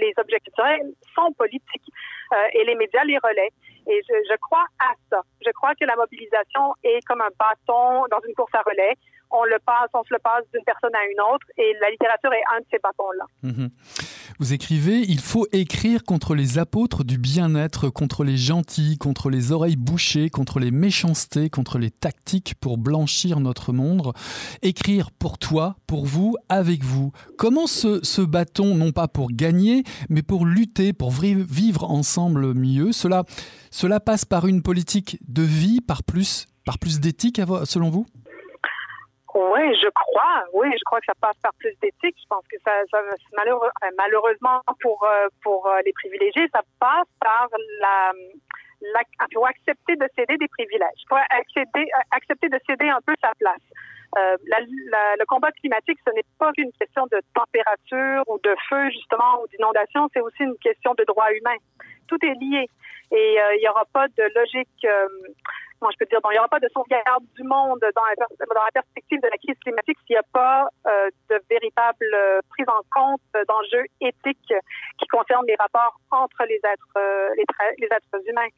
[0.00, 1.88] Les objets culturels sont politiques
[2.32, 3.52] euh, et les médias les relaient.
[3.88, 5.22] Et je, je crois à ça.
[5.44, 8.94] Je crois que la mobilisation est comme un bâton dans une course à relais.
[9.32, 12.32] On le passe, on se le passe d'une personne à une autre, et la littérature
[12.32, 13.24] est un de ces bâtons-là.
[13.42, 13.66] Mmh.
[14.38, 19.52] Vous écrivez il faut écrire contre les apôtres du bien-être, contre les gentils, contre les
[19.52, 24.12] oreilles bouchées, contre les méchancetés, contre les tactiques pour blanchir notre monde.
[24.62, 27.12] Écrire pour toi, pour vous, avec vous.
[27.38, 32.92] Comment ce, ce bâton, non pas pour gagner, mais pour lutter, pour vivre ensemble mieux
[32.92, 33.24] Cela
[33.70, 38.06] Cela passe par une politique de vie, par plus, par plus d'éthique, selon vous?
[39.34, 40.44] Oui, je crois.
[40.52, 42.16] Oui, je crois que ça passe par plus d'éthique.
[42.20, 42.98] Je pense que ça, ça
[43.36, 47.48] malheureux, malheureusement pour euh, pour euh, les privilégiés, ça passe par
[47.80, 48.12] la,
[48.92, 49.00] la
[49.32, 53.62] faut accepter de céder des privilèges, faut accepter accepter de céder un peu sa place.
[54.18, 58.54] Euh, la, la, le combat climatique, ce n'est pas qu'une question de température ou de
[58.68, 61.56] feu justement ou d'inondation, c'est aussi une question de droits humains.
[62.08, 62.68] Tout est lié
[63.10, 64.84] et euh, il n'y aura pas de logique.
[64.84, 65.08] Euh,
[65.82, 68.70] moi, je peux dire, bon, il n'y aura pas de sauvegarde du monde dans la,
[68.72, 72.80] perspective de la crise climatique s'il n'y a pas euh, de véritable euh, prise en
[72.94, 74.54] compte d'enjeux éthiques
[74.98, 77.34] qui concernent les rapports entre les êtres, euh,
[78.26, 78.48] humains.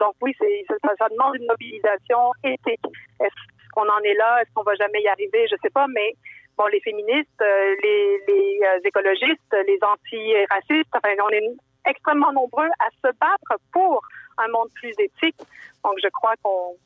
[0.00, 2.86] Donc oui, ça, demande une mobilisation éthique.
[3.20, 4.40] Est-ce qu'on en est là?
[4.40, 5.46] Est-ce qu'on va jamais y arriver?
[5.50, 6.14] Je sais pas, mais
[6.56, 7.42] bon, les féministes,
[7.82, 11.42] les, écologistes, les anti-racistes, enfin, on est
[11.86, 14.02] extrêmement nombreux à se battre pour
[14.38, 15.38] un monde plus éthique.
[15.84, 16.76] Donc, je crois qu'on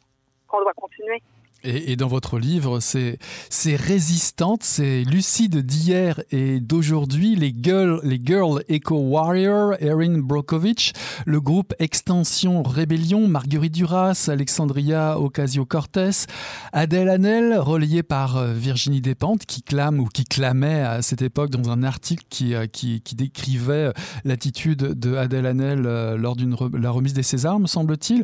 [0.51, 1.23] qu doit continuer.
[1.69, 7.35] Et, dans votre livre, c'est résistante, c'est lucide d'hier et d'aujourd'hui.
[7.35, 10.93] Les girls, les girls Eco Warrior, Erin Brokovich,
[11.25, 16.27] le groupe Extension Rébellion, Marguerite Duras, Alexandria Ocasio-Cortez,
[16.73, 21.51] Adèle Hanel, relayée par euh, Virginie Despentes, qui clame ou qui clamait à cette époque
[21.51, 23.93] dans un article qui, euh, qui, décrivait euh,
[24.25, 28.23] l'attitude de Adèle Hanel lors de la remise des Césars, me semble-t-il,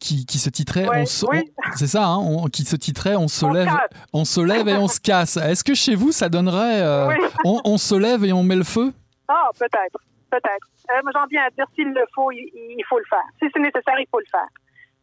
[0.00, 0.88] qui, qui, se titrait
[1.76, 3.68] C'est ça, hein, on, qui se titrait On se, lève,
[4.12, 5.36] on se lève et on se casse.
[5.36, 7.08] Est-ce que chez vous, ça donnerait euh,
[7.44, 8.92] on, se lève et on met le feu?
[9.28, 9.98] Ah, peut-être.
[10.30, 10.66] Peut-être.
[10.90, 13.26] Euh, J'en viens à dire s'il le faut, il, faut le faire.
[13.38, 14.48] Si c'est nécessaire, il faut le faire.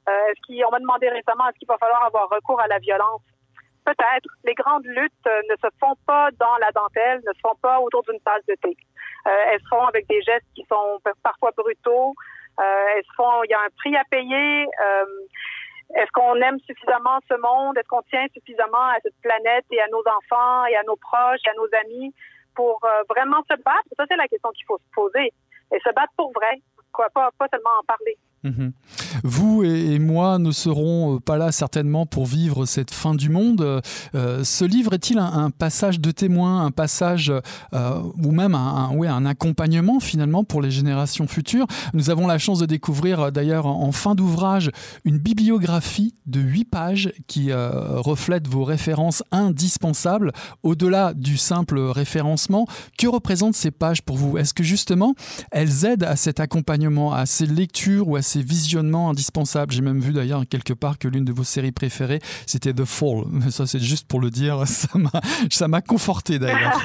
[0.09, 3.21] Euh, est-ce on m'a demandé récemment est-ce qu'il va falloir avoir recours à la violence?
[3.85, 4.27] Peut-être.
[4.43, 7.79] Les grandes luttes euh, ne se font pas dans la dentelle, ne se font pas
[7.79, 8.75] autour d'une tasse de thé.
[9.25, 12.15] elles se font avec des gestes qui sont parfois brutaux.
[12.57, 13.43] elles se font.
[13.43, 14.67] Il y a un prix à payer.
[15.95, 17.77] Est-ce qu'on aime suffisamment ce monde?
[17.77, 21.39] Est-ce qu'on tient suffisamment à cette planète et à nos enfants et à nos proches
[21.45, 22.13] et à nos amis
[22.55, 23.87] pour euh, vraiment se battre?
[23.95, 25.31] Ça, c'est la question qu'il faut se poser.
[25.73, 28.17] Et se battre pour vrai, quoi, pas, pas seulement en parler.
[28.47, 28.71] Mhm.
[29.23, 33.81] Vous et, moi ne serons euh, pas là certainement pour vivre cette fin du monde.
[34.15, 37.31] Euh, ce livre est-il un, passage de témoin, un passage
[37.73, 41.67] euh, ou même un, un accompagnement finalement pour les générations futures?
[41.93, 44.69] Nous avons la chance de découvrir d'ailleurs en, fin d'ouvrage
[45.05, 50.31] une bibliographie de huit pages qui reflète vos références indispensables
[50.63, 52.67] au-delà du simple référencement.
[52.97, 54.37] Que représentent ces pages pour vous?
[54.37, 55.15] Est-ce que justement
[55.51, 59.71] elles aident à cet accompagnement, à ces lectures ou à ces visionnements indispensables.
[59.71, 63.25] J'ai même vu d'ailleurs quelque part que l'une de vos séries préférées, c'était The Fall.
[63.29, 64.63] Mais ça, c'est juste pour le dire.
[65.51, 66.77] Ça m'a conforté d'ailleurs.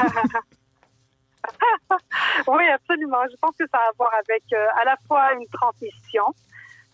[2.48, 3.22] oui, absolument.
[3.30, 6.24] Je pense que ça a à voir avec euh, à la fois une transmission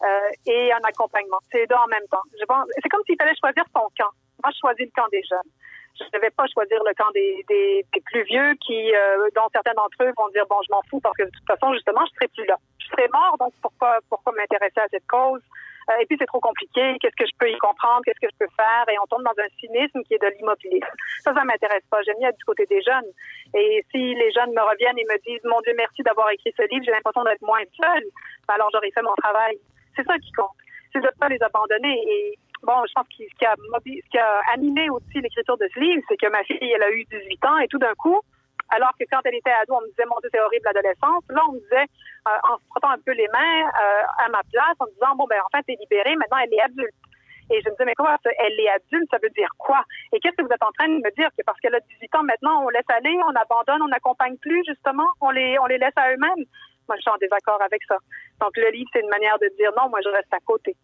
[0.02, 0.06] euh,
[0.46, 1.38] et un accompagnement.
[1.52, 2.22] C'est deux en même temps.
[2.38, 4.10] C'est comme s'il fallait choisir son camp.
[4.42, 5.50] Moi, je choisis le camp des jeunes
[5.96, 10.02] je ne vais pas choisir le camp des, plus vieux qui, euh, dont certains d'entre
[10.02, 12.28] eux vont dire bon, je m'en fous parce que de toute façon, justement, je serai
[12.28, 12.56] plus là.
[12.78, 15.42] Je serai mort, donc pourquoi, pourquoi m'intéresser à cette cause?
[15.90, 16.96] Euh, Et puis c'est trop compliqué.
[17.00, 18.02] Qu'est-ce que je peux y comprendre?
[18.04, 18.84] Qu'est-ce que je peux faire?
[18.88, 20.86] Et on tombe dans un cynisme qui est de l'immobilisme.
[21.24, 22.02] Ça, ça m'intéresse pas.
[22.02, 23.10] J'aime bien être du côté des jeunes.
[23.54, 26.62] Et si les jeunes me reviennent et me disent mon Dieu, merci d'avoir écrit ce
[26.68, 28.04] livre, j'ai l'impression d'être moins seule.
[28.46, 29.58] Ben alors j'aurais fait mon travail.
[29.96, 30.54] C'est ça qui compte.
[30.92, 33.54] C'est de ne pas les abandonner bon, je pense que ce qui a,
[34.10, 37.04] qui a animé aussi l'écriture de ce livre, c'est que ma fille, elle a eu
[37.04, 38.20] 18 ans et tout d'un coup,
[38.70, 41.24] alors que quand elle était ado, on me disait, mon Dieu, c'est horrible l'adolescence.
[41.30, 41.88] Là, on me disait,
[42.28, 45.16] euh, en se frottant un peu les mains euh, à ma place, en me disant,
[45.16, 46.94] bon, ben en fait, elle est libérée, maintenant elle est adulte.
[47.50, 49.82] Et je me disais, mais quoi, elle est adulte, ça veut dire quoi?
[50.12, 51.30] Et qu'est-ce que vous êtes en train de me dire?
[51.32, 54.62] Que parce qu'elle a 18 ans, maintenant, on laisse aller, on abandonne, on n'accompagne plus,
[54.66, 56.44] justement, on les, on les laisse à eux-mêmes.
[56.88, 57.96] Moi, je suis en désaccord avec ça.
[58.40, 60.76] Donc, le livre, c'est une manière de dire, non, moi, je reste à côté.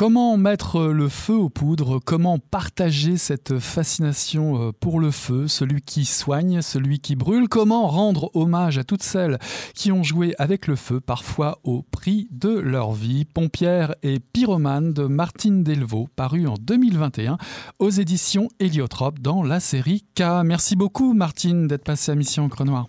[0.00, 2.00] Comment mettre le feu aux poudres?
[2.02, 7.86] Comment partager cette fascination euh, pour le feu, celui qui soigne, celui qui brûle Comment
[7.86, 9.38] rendre hommage à toutes celles
[9.74, 13.26] qui ont joué avec le feu, parfois au prix de leur vie?
[13.26, 17.36] Pompière et pyromane de Martine Delvaux, paru en 2021
[17.78, 20.22] aux éditions Héliotrope dans la série K.
[20.46, 22.86] Merci beaucoup Martine d'être passée à Mission Crenoir.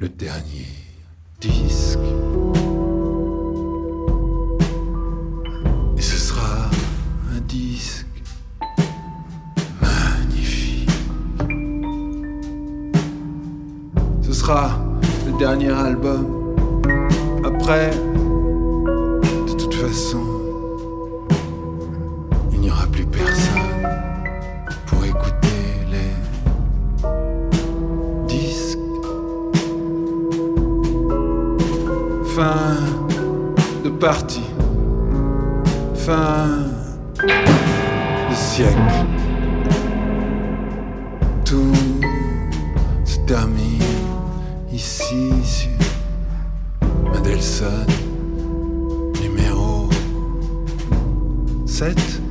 [0.00, 0.66] Le dernier
[1.40, 1.98] disque.
[5.96, 6.70] Et ce sera
[7.34, 8.06] un disque
[9.80, 10.90] magnifique.
[14.22, 14.80] Ce sera
[15.26, 16.26] le dernier album.
[17.44, 17.90] Après,
[19.46, 20.33] de toute façon,
[32.34, 32.74] fin
[33.84, 34.50] de partie,
[35.94, 36.48] fin
[37.22, 39.06] de siècle.
[41.44, 41.72] Tout
[43.04, 43.82] se termine
[44.72, 45.70] ici sur
[47.12, 47.86] Madelson,
[49.22, 49.88] numéro
[51.66, 52.23] 7.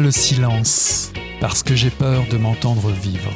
[0.00, 3.30] Le silence parce que j'ai peur de m'entendre vivre.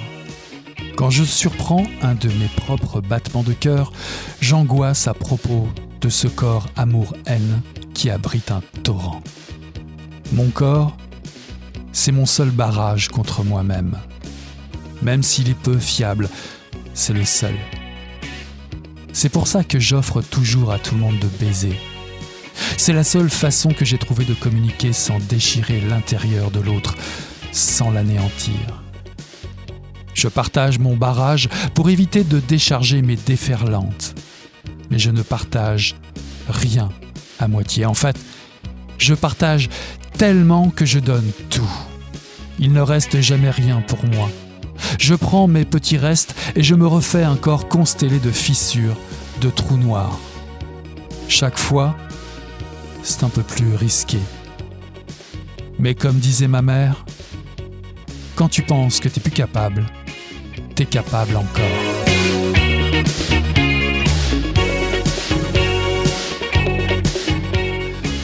[0.96, 3.92] Quand je surprends un de mes propres battements de cœur,
[4.40, 5.68] j'angoisse à propos
[6.00, 7.62] de ce corps amour-haine
[7.94, 9.22] qui abrite un torrent.
[10.32, 10.96] Mon corps,
[11.92, 13.96] c'est mon seul barrage contre moi-même.
[15.02, 16.28] Même s'il est peu fiable,
[16.94, 17.54] c'est le seul.
[19.12, 21.76] C'est pour ça que j'offre toujours à tout le monde de baiser.
[22.76, 26.94] C'est la seule façon que j'ai trouvé de communiquer sans déchirer l'intérieur de l'autre,
[27.52, 28.82] sans l'anéantir.
[30.14, 34.14] Je partage mon barrage pour éviter de décharger mes déferlantes.
[34.90, 35.94] Mais je ne partage
[36.48, 36.88] rien
[37.38, 37.86] à moitié.
[37.86, 38.16] En fait,
[38.98, 39.68] je partage
[40.16, 41.70] tellement que je donne tout.
[42.58, 44.28] Il ne reste jamais rien pour moi.
[44.98, 48.96] Je prends mes petits restes et je me refais un corps constellé de fissures,
[49.40, 50.18] de trous noirs.
[51.28, 51.96] Chaque fois,
[53.02, 54.18] c'est un peu plus risqué.
[55.78, 57.04] Mais comme disait ma mère,
[58.34, 59.86] quand tu penses que t'es plus capable,
[60.74, 61.98] t'es capable encore.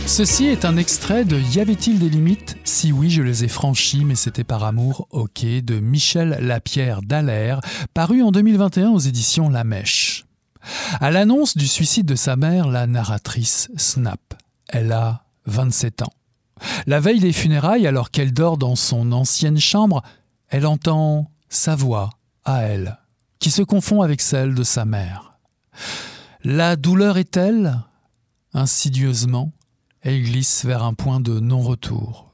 [0.07, 2.57] Ceci est un extrait de Y avait-il des limites?
[2.63, 7.61] Si oui, je les ai franchies, mais c'était par amour, ok, de Michel Lapierre Dallaire,
[7.95, 10.25] paru en 2021 aux éditions La Mèche.
[11.01, 14.21] À l'annonce du suicide de sa mère, la narratrice snap.
[14.69, 16.13] Elle a 27 ans.
[16.87, 20.03] La veille des funérailles, alors qu'elle dort dans son ancienne chambre,
[20.49, 22.11] elle entend sa voix
[22.45, 22.99] à elle,
[23.39, 25.39] qui se confond avec celle de sa mère.
[26.43, 27.81] La douleur est telle,
[28.53, 29.53] insidieusement,
[30.03, 32.31] elle glisse vers un point de non-retour.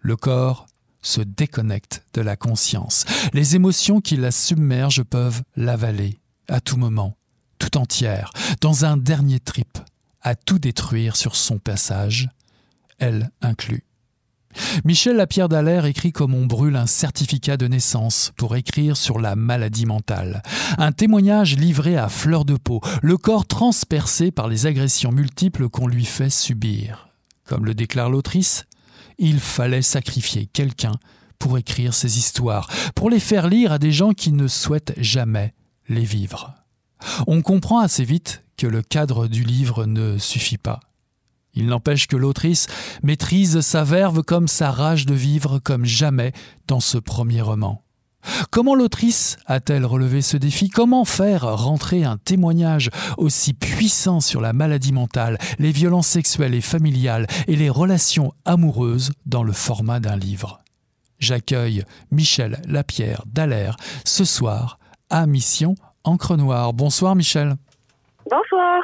[0.00, 0.66] Le corps
[1.00, 3.04] se déconnecte de la conscience.
[3.32, 7.16] Les émotions qui la submergent peuvent l'avaler à tout moment,
[7.58, 9.78] tout entière, dans un dernier trip,
[10.26, 12.28] à tout détruire sur son passage,
[12.98, 13.84] elle inclut.
[14.84, 19.36] Michel Lapierre Dallaire écrit comme on brûle un certificat de naissance pour écrire sur la
[19.36, 20.42] maladie mentale.
[20.78, 25.86] Un témoignage livré à fleur de peau, le corps transpercé par les agressions multiples qu'on
[25.86, 27.08] lui fait subir.
[27.44, 28.64] Comme le déclare l'autrice,
[29.18, 30.94] il fallait sacrifier quelqu'un
[31.38, 35.54] pour écrire ces histoires, pour les faire lire à des gens qui ne souhaitent jamais
[35.88, 36.65] les vivre.
[37.26, 40.80] On comprend assez vite que le cadre du livre ne suffit pas.
[41.54, 42.66] Il n'empêche que l'autrice
[43.02, 46.32] maîtrise sa verve comme sa rage de vivre comme jamais
[46.66, 47.82] dans ce premier roman.
[48.50, 50.68] Comment l'autrice a-t-elle relevé ce défi?
[50.68, 56.60] Comment faire rentrer un témoignage aussi puissant sur la maladie mentale, les violences sexuelles et
[56.60, 60.60] familiales et les relations amoureuses dans le format d'un livre?
[61.18, 64.78] J'accueille Michel Lapierre Dallaire ce soir
[65.08, 66.72] à Mission Encre Noire.
[66.72, 67.56] Bonsoir Michel.
[68.30, 68.80] Bonsoir.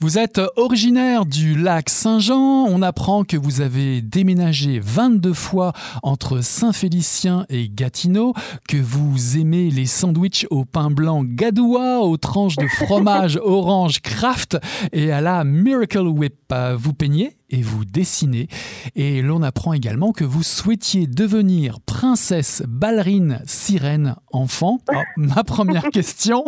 [0.00, 2.66] Vous êtes originaire du lac Saint-Jean.
[2.68, 8.34] On apprend que vous avez déménagé 22 fois entre Saint-Félicien et Gatineau,
[8.68, 14.58] que vous aimez les sandwichs au pain blanc Gadoua, aux tranches de fromage orange Kraft
[14.92, 16.54] et à la Miracle Whip.
[16.76, 17.36] Vous peignez?
[17.50, 18.48] Et vous dessinez.
[18.96, 24.78] Et l'on apprend également que vous souhaitiez devenir princesse, ballerine, sirène, enfant.
[24.88, 26.44] Alors, ma première question,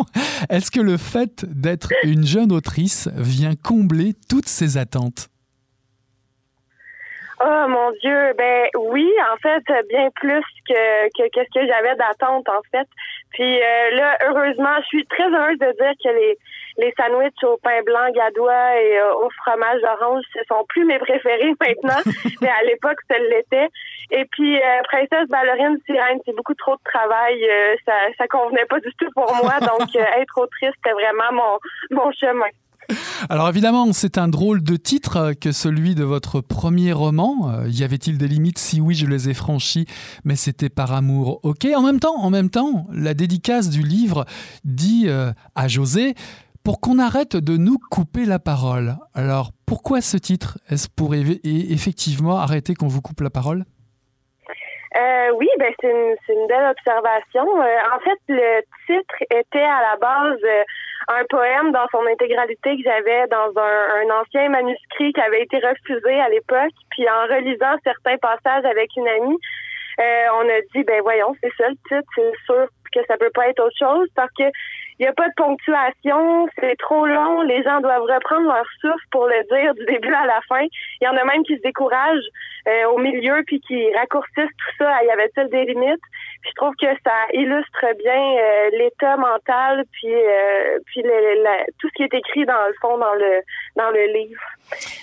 [0.49, 5.29] est-ce que le fait d'être une jeune autrice vient combler toutes ces attentes?
[7.39, 12.49] Oh mon Dieu, ben oui, en fait, bien plus que que qu'est-ce que j'avais d'attente
[12.49, 12.87] en fait.
[13.31, 16.37] Puis euh, là, heureusement, je suis très heureuse de dire que les
[16.79, 20.99] les sandwichs au pain blanc gadois et euh, au fromage orange, ce sont plus mes
[20.99, 23.69] préférés maintenant, mais à l'époque, ça l'était.
[24.11, 27.43] Et puis euh, princesse ballerine sirène, c'est beaucoup trop de travail,
[27.85, 31.59] ça ça convenait pas du tout pour moi, donc être autrice, c'était vraiment mon
[31.91, 32.49] mon chemin.
[33.29, 37.49] Alors évidemment, c'est un drôle de titre que celui de votre premier roman.
[37.49, 38.59] Euh, y avait-il des limites?
[38.59, 39.85] Si oui, je les ai franchies,
[40.23, 41.39] mais c'était par amour.
[41.43, 41.65] Ok.
[41.75, 44.25] En même temps, en même temps, la dédicace du livre
[44.63, 46.15] dit euh, à José
[46.63, 48.97] pour qu'on arrête de nous couper la parole.
[49.13, 50.57] Alors pourquoi ce titre?
[50.69, 53.63] Est-ce pour effectivement arrêter qu'on vous coupe la parole?
[54.97, 57.43] Euh, oui, ben c'est une, belle observation.
[57.43, 60.39] En fait, le titre était à la base
[61.07, 65.57] un poème dans son intégralité que j'avais dans un, un, ancien manuscrit qui avait été
[65.57, 66.75] refusé à l'époque.
[66.91, 69.37] Puis en relisant certains passages avec une amie,
[69.99, 73.31] euh, on a dit ben voyons, c'est ça le titre, c'est sûr que ça peut
[73.33, 74.43] pas être autre chose parce que
[74.99, 79.05] il n'y a pas de ponctuation, c'est trop long, les gens doivent reprendre leur souffle
[79.11, 80.65] pour le dire du début à la fin.
[81.01, 82.25] Il y en a même qui se découragent
[82.67, 85.03] euh, au milieu puis qui raccourcissent tout ça.
[85.03, 86.01] Il y avait-il des limites?
[86.41, 91.03] Puis je trouve que ça illustre bien euh, l'état mental puis euh, puis
[91.79, 93.41] tout ce qui est écrit dans le fond dans le
[93.75, 94.41] dans le livre.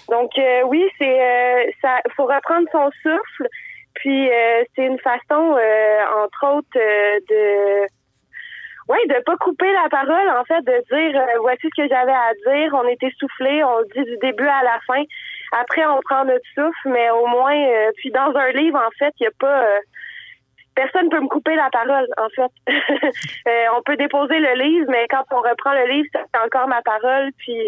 [0.09, 0.33] Donc
[0.67, 2.01] oui, c'est ça.
[2.17, 3.49] Faut reprendre son souffle.
[3.95, 4.29] Puis
[4.75, 5.57] c'est une façon,
[6.25, 7.87] entre autres, de
[8.89, 12.12] oui, de pas couper la parole, en fait, de dire euh, voici ce que j'avais
[12.12, 12.74] à dire.
[12.74, 15.03] On était soufflé, on dit du début à la fin.
[15.59, 19.14] Après, on prend notre souffle, mais au moins, euh, puis dans un livre, en fait,
[19.20, 19.64] il n'y a pas.
[19.64, 19.78] Euh,
[20.74, 22.53] personne peut me couper la parole, en fait.
[23.74, 27.30] on peut déposer le livre, mais quand on reprend le livre, c'est encore ma parole,
[27.39, 27.59] puis.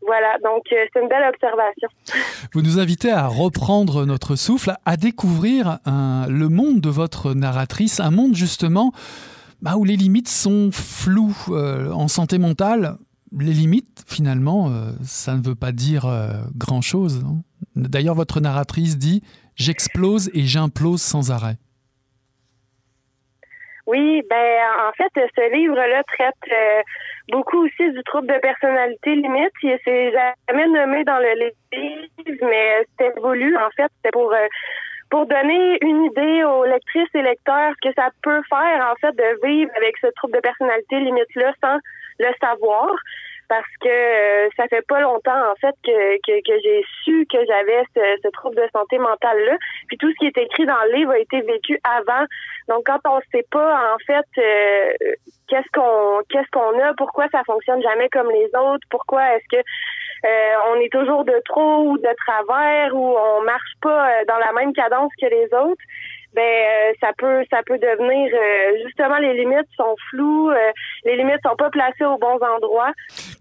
[0.00, 1.88] Voilà, donc c'est une belle observation.
[2.52, 8.12] Vous nous invitez à reprendre notre souffle, à découvrir le monde de votre narratrice, un
[8.12, 8.92] monde justement
[9.62, 11.34] bah, où les limites sont floues.
[11.50, 12.96] Euh, en santé mentale,
[13.38, 17.24] les limites, finalement, euh, ça ne veut pas dire euh, grand-chose.
[17.24, 17.42] Hein.
[17.76, 19.22] D'ailleurs, votre narratrice dit
[19.56, 21.56] «j'explose et j'implose sans arrêt».
[23.86, 26.34] Oui, ben en fait, ce livre-là traite
[27.32, 29.50] beaucoup aussi du trouble de personnalité limite.
[29.62, 30.12] C'est
[30.46, 33.56] jamais nommé dans le livre, mais c'était voulu.
[33.56, 34.30] En fait, c'était pour
[35.10, 39.14] pour donner une idée aux lectrices et lecteurs ce que ça peut faire, en fait,
[39.16, 41.78] de vivre avec ce trouble de personnalité limite-là sans
[42.18, 42.94] le savoir.
[43.48, 47.38] Parce que euh, ça fait pas longtemps, en fait, que, que, que j'ai su que
[47.46, 49.56] j'avais ce, ce, trouble de santé mentale-là.
[49.86, 52.26] Puis tout ce qui est écrit dans le livre a été vécu avant.
[52.68, 55.14] Donc, quand on sait pas, en fait, euh,
[55.48, 59.62] qu'est-ce qu'on qu'est-ce qu'on a, pourquoi ça fonctionne jamais comme les autres, pourquoi est-ce que
[60.24, 60.28] euh,
[60.72, 64.52] on est toujours de trop ou de travers ou on marche pas euh, dans la
[64.52, 65.82] même cadence que les autres,
[66.34, 68.30] ben euh, ça peut ça peut devenir
[68.84, 70.50] justement les limites sont floues,
[71.04, 72.92] les limites sont pas placées aux bons endroits.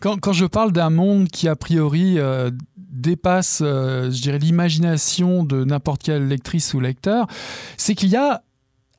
[0.01, 2.17] Quand, quand je parle d'un monde qui a priori
[2.77, 7.27] dépasse, je dirais, l'imagination de n'importe quelle lectrice ou lecteur,
[7.75, 8.41] c'est qu'il y a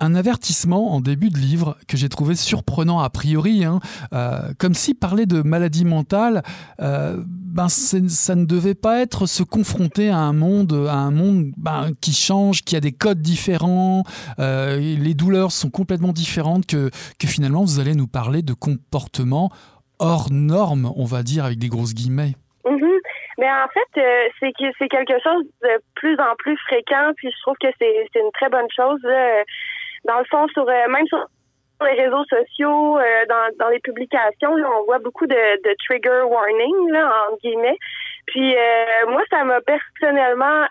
[0.00, 3.80] un avertissement en début de livre que j'ai trouvé surprenant a priori, hein,
[4.12, 6.42] euh, comme si parler de maladie mentale,
[6.80, 11.52] euh, ben ça ne devait pas être se confronter à un monde, à un monde
[11.56, 14.04] ben, qui change, qui a des codes différents,
[14.38, 19.50] euh, les douleurs sont complètement différentes, que, que finalement vous allez nous parler de comportements
[19.98, 22.34] hors normes, on va dire avec des grosses guillemets.
[22.64, 22.98] Mm-hmm.
[23.38, 24.02] Mais en fait,
[24.40, 28.20] c'est que c'est quelque chose de plus en plus fréquent, puis je trouve que c'est
[28.20, 29.00] une très bonne chose.
[30.04, 31.24] Dans le fond, sur euh, même sur
[31.82, 36.90] les réseaux sociaux, euh, dans, dans les publications, on voit beaucoup de, de trigger warning,
[36.90, 37.78] là, entre guillemets.
[38.26, 40.66] Puis euh, moi, ça m'a personnellement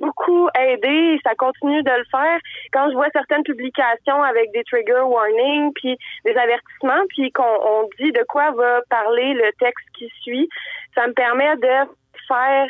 [0.00, 2.38] beaucoup aidé et ça continue de le faire.
[2.72, 8.12] Quand je vois certaines publications avec des trigger warnings, puis des avertissements, puis qu'on dit
[8.12, 10.48] de quoi va parler le texte qui suit,
[10.94, 11.90] ça me permet de
[12.28, 12.68] faire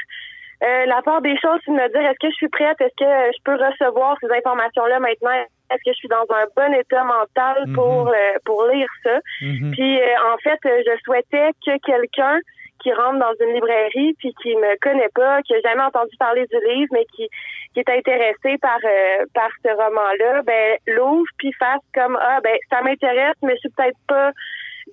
[0.87, 3.43] la part des choses, de me dire est-ce que je suis prête, est-ce que je
[3.45, 7.75] peux recevoir ces informations-là maintenant, est-ce que je suis dans un bon état mental mhm.
[7.75, 9.19] pour euh, pour lire ça.
[9.43, 9.73] Mhm.
[9.73, 12.39] Puis euh, en fait, je souhaitais que quelqu'un
[12.83, 16.47] qui rentre dans une librairie puis qui me connaît pas, qui a jamais entendu parler
[16.47, 17.29] du livre, mais qui
[17.75, 22.57] qui est intéressé par euh, par ce roman-là, ben l'ouvre puis fasse comme ah ben
[22.71, 24.31] ça m'intéresse, mais je suis peut-être pas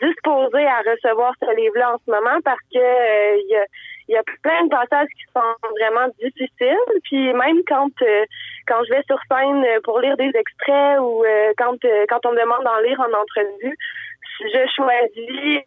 [0.01, 3.65] disposée à recevoir ce livre-là en ce moment parce que il y a
[4.07, 6.77] il y a plein de passages qui sont vraiment difficiles.
[7.03, 8.25] Puis même quand euh,
[8.67, 12.31] quand je vais sur scène pour lire des extraits ou euh, quand euh, quand on
[12.31, 13.77] me demande d'en lire en entrevue,
[14.41, 15.61] je choisis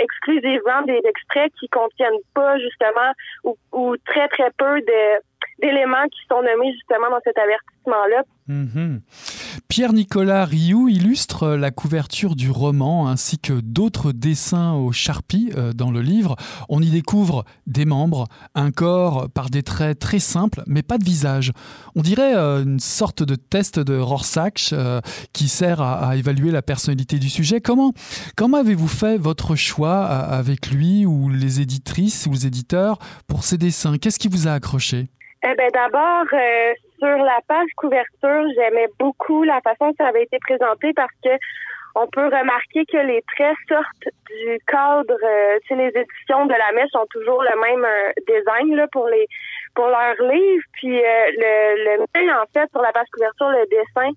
[0.00, 3.12] exclusivement des extraits qui contiennent pas justement
[3.44, 5.20] ou, ou très très peu de
[5.58, 9.02] d'éléments qui sont nommés justement dans cet avertissement-là Mhm.
[9.68, 15.92] Pierre-Nicolas Rioux illustre la couverture du roman ainsi que d'autres dessins au charpie euh, dans
[15.92, 16.34] le livre.
[16.68, 18.26] On y découvre des membres,
[18.56, 21.52] un corps par des traits très simples, mais pas de visage.
[21.94, 25.00] On dirait euh, une sorte de test de Rorschach euh,
[25.32, 27.60] qui sert à, évaluer la personnalité du sujet.
[27.60, 27.92] Comment,
[28.36, 33.56] comment avez-vous fait votre choix avec lui ou les éditrices ou les éditeurs pour ces
[33.56, 33.98] dessins?
[33.98, 35.08] Qu'est-ce qui vous a accroché?
[35.44, 36.24] Eh ben d'abord,
[36.98, 41.30] sur la page couverture, j'aimais beaucoup la façon que ça avait été présenté parce que
[41.94, 45.16] on peut remarquer que les traits sortent du cadre.
[45.22, 49.26] Euh, les éditions de la mèche ont toujours le même euh, design là, pour les
[49.74, 50.64] pour leurs livres.
[50.74, 54.10] Puis euh, le, le en fait, sur la page couverture, le dessin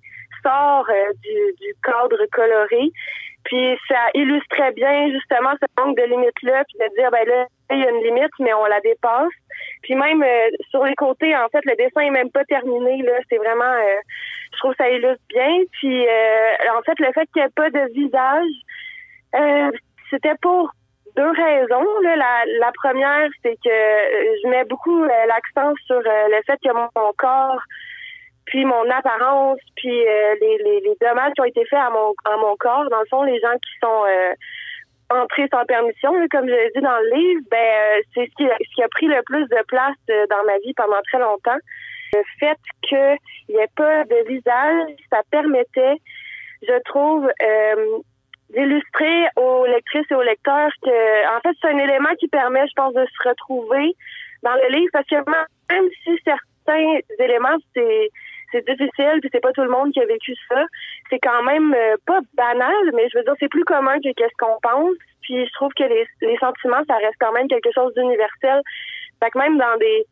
[0.44, 2.92] sort euh, du, du cadre coloré.
[3.44, 7.80] Puis ça illustrait bien justement ce manque de limite-là, puis de dire ben là, il
[7.80, 9.34] y a une limite, mais on la dépasse.
[9.86, 13.04] Puis même euh, sur les côtés, en fait, le dessin est même pas terminé.
[13.04, 14.00] Là, c'est vraiment, euh,
[14.52, 15.60] je trouve que ça illustre bien.
[15.74, 18.52] Puis euh, en fait, le fait qu'il n'y ait pas de visage,
[20.10, 20.72] c'était pour
[21.16, 21.86] deux raisons.
[22.02, 27.62] La, première, c'est que je mets beaucoup l'accent sur le fait que mon, corps,
[28.46, 29.92] puis mon apparence, puis
[30.42, 33.40] les, dommages qui ont été faits à mon, à mon corps, dans le fond, les
[33.40, 34.06] gens qui sont
[35.10, 38.50] entrer sans permission, comme je l'ai dit dans le livre, ben euh, c'est ce qui,
[38.50, 41.20] a, ce qui a pris le plus de place euh, dans ma vie pendant très
[41.20, 41.58] longtemps.
[42.14, 43.18] Le fait qu'il
[43.50, 45.96] n'y ait pas de visage, ça permettait,
[46.68, 48.00] je trouve, euh,
[48.50, 52.74] d'illustrer aux lectrices et aux lecteurs que, en fait, c'est un élément qui permet, je
[52.76, 53.94] pense, de se retrouver
[54.44, 58.10] dans le livre parce que même si certains éléments, c'est
[58.52, 60.64] c'est difficile, puis c'est pas tout le monde qui a vécu ça.
[61.10, 64.38] C'est quand même euh, pas banal, mais je veux dire, c'est plus commun que qu'est-ce
[64.38, 64.96] qu'on pense.
[65.22, 68.62] Puis je trouve que les, les sentiments, ça reste quand même quelque chose d'universel.
[69.22, 70.06] Fait que même dans des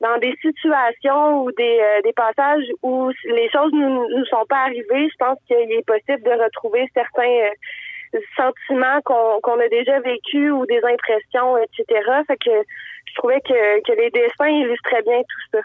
[0.00, 4.64] dans des situations ou des, euh, des passages où les choses ne nous, sont pas
[4.64, 10.00] arrivées, je pense qu'il est possible de retrouver certains euh, sentiments qu'on qu'on a déjà
[10.00, 12.00] vécu ou des impressions, etc.
[12.26, 12.50] Fait que
[13.08, 15.60] je trouvais que, que les dessins illustraient bien tout ça.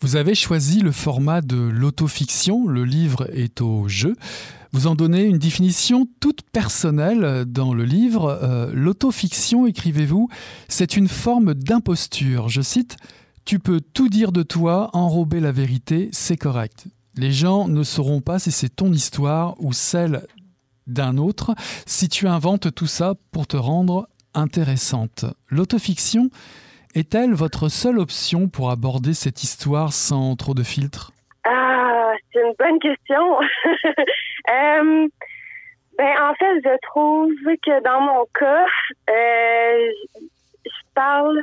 [0.00, 4.14] Vous avez choisi le format de l'autofiction, le livre est au jeu.
[4.72, 8.38] Vous en donnez une définition toute personnelle dans le livre.
[8.42, 10.28] Euh, l'autofiction, écrivez-vous,
[10.68, 12.50] c'est une forme d'imposture.
[12.50, 12.96] Je cite,
[13.46, 16.88] Tu peux tout dire de toi, enrober la vérité, c'est correct.
[17.14, 20.26] Les gens ne sauront pas si c'est ton histoire ou celle
[20.86, 21.54] d'un autre,
[21.86, 25.24] si tu inventes tout ça pour te rendre intéressante.
[25.48, 26.30] L'autofiction,
[26.96, 31.12] est-elle votre seule option pour aborder cette histoire sans trop de filtres?
[31.44, 33.38] Ah, c'est une bonne question.
[33.84, 35.08] euh,
[35.98, 37.30] ben, en fait, je trouve
[37.62, 38.64] que dans mon cas,
[39.10, 39.90] euh,
[40.64, 41.36] je parle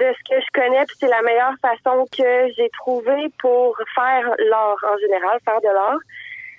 [0.00, 4.34] de ce que je connais, puis c'est la meilleure façon que j'ai trouvé pour faire
[4.48, 5.98] l'art en général, faire de l'art.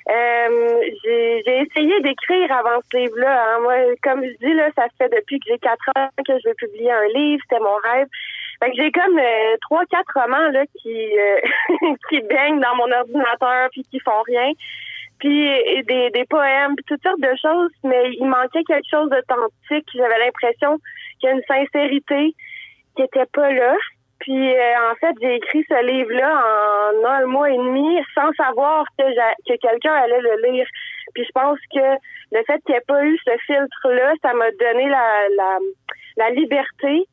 [0.09, 3.45] Euh, j'ai essayé d'écrire avant ce livre-là.
[3.45, 3.59] Hein.
[3.61, 6.55] Moi, comme je dis, là, ça fait depuis que j'ai quatre ans que je veux
[6.55, 7.41] publier un livre.
[7.49, 8.07] C'était mon rêve.
[8.61, 11.39] Fait que j'ai comme euh, trois, quatre romans là qui euh,
[12.09, 14.51] qui baignent dans mon ordinateur puis qui font rien.
[15.19, 15.47] Puis
[15.87, 19.87] des, des poèmes, puis toutes sortes de choses, mais il manquait quelque chose d'authentique.
[19.95, 20.79] J'avais l'impression
[21.19, 22.35] qu'il y a une sincérité
[22.95, 23.75] qui était pas là.
[24.23, 28.85] Puis euh, en fait, j'ai écrit ce livre-là en un mois et demi sans savoir
[28.97, 30.65] que, que quelqu'un allait le lire.
[31.13, 31.97] Puis je pense que
[32.31, 35.57] le fait qu'il n'y ait pas eu ce filtre-là, ça m'a donné la, la,
[36.15, 37.05] la liberté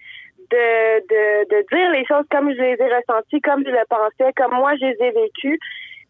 [0.53, 4.33] de, de, de dire les choses comme je les ai ressenties, comme je le pensais,
[4.37, 5.59] comme moi je les ai vécues.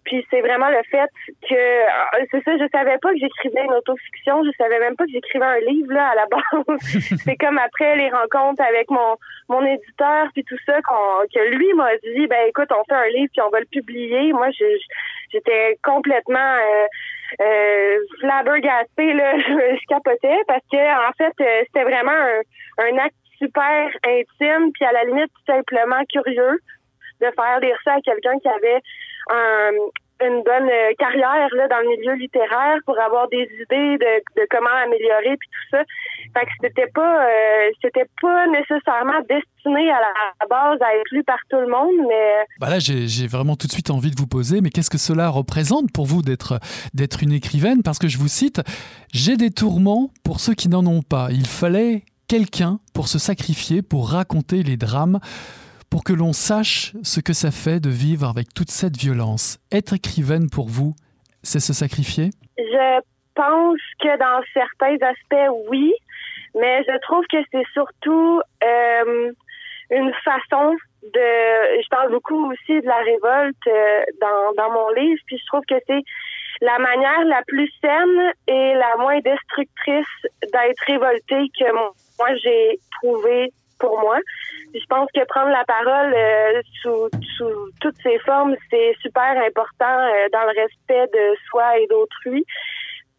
[0.05, 1.09] Puis c'est vraiment le fait
[1.49, 5.05] que euh, c'est ça, je savais pas que j'écrivais une autofiction, je savais même pas
[5.05, 6.79] que j'écrivais un livre là à la base.
[7.25, 9.17] c'est comme après les rencontres avec mon
[9.49, 13.31] mon éditeur puis tout ça que lui m'a dit ben écoute on fait un livre
[13.33, 14.33] puis on va le publier.
[14.33, 14.49] Moi
[15.33, 16.87] j'étais complètement euh,
[17.41, 18.43] euh, là,
[18.99, 22.41] je, capotais parce que en fait euh, c'était vraiment un,
[22.85, 26.59] un acte super intime puis à la limite tout simplement curieux
[27.21, 28.81] de faire lire ça à quelqu'un qui avait
[30.23, 34.75] une bonne euh, carrière là, dans le milieu littéraire pour avoir des idées de, comment
[34.85, 35.83] améliorer puis tout ça.
[36.35, 41.25] Fait que c'était pas euh, c'était pas nécessairement destiné à la base à être lu
[41.25, 44.27] par tout le monde, mais bah là j'ai vraiment tout de suite envie de vous
[44.27, 46.61] poser, mais qu'est-ce que cela représente pour vous d'être
[46.95, 47.83] d'être une écrivaine?
[47.83, 48.61] Parce que je vous cite,
[49.13, 51.29] j'ai des tourments pour ceux qui n'en ont pas.
[51.31, 55.19] Il fallait quelqu'un pour se sacrifier, pour raconter les drames
[55.91, 59.59] pour que l'on sache ce que ça fait de vivre avec toute cette violence.
[59.73, 60.95] Être écrivaine pour vous,
[61.43, 62.31] c'est se sacrifier?
[62.57, 63.01] Je
[63.35, 65.93] pense que dans certains aspects, oui,
[66.55, 69.33] mais je trouve que c'est surtout euh,
[69.91, 75.39] une façon de, je parle beaucoup aussi de la révolte dans, dans mon livre, puis
[75.39, 76.03] je trouve que c'est
[76.61, 80.07] la manière la plus saine et la moins destructrice
[80.43, 83.51] d'être révolté que moi j'ai trouvé
[83.81, 84.19] pour moi.
[84.73, 87.09] Je pense que prendre la parole euh, sous,
[87.81, 92.45] toutes ses formes, c'est super important euh, dans le respect de soi et d'autrui.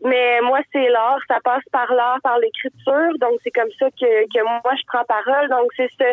[0.03, 3.11] Mais moi, c'est l'art, ça passe par l'art, par l'écriture.
[3.19, 5.49] Donc, c'est comme ça que, moi, je prends parole.
[5.49, 6.05] Donc, c'est ce,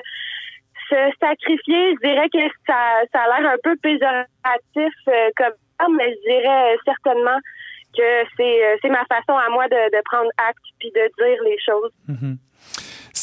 [0.91, 6.15] se sacrifier, je dirais que ça, a l'air un peu péjoratif euh, comme ça, mais
[6.15, 7.39] je dirais certainement
[7.97, 11.93] que c'est, ma façon à moi de, de prendre acte puis de dire les choses.
[12.09, 12.37] Mm-hmm.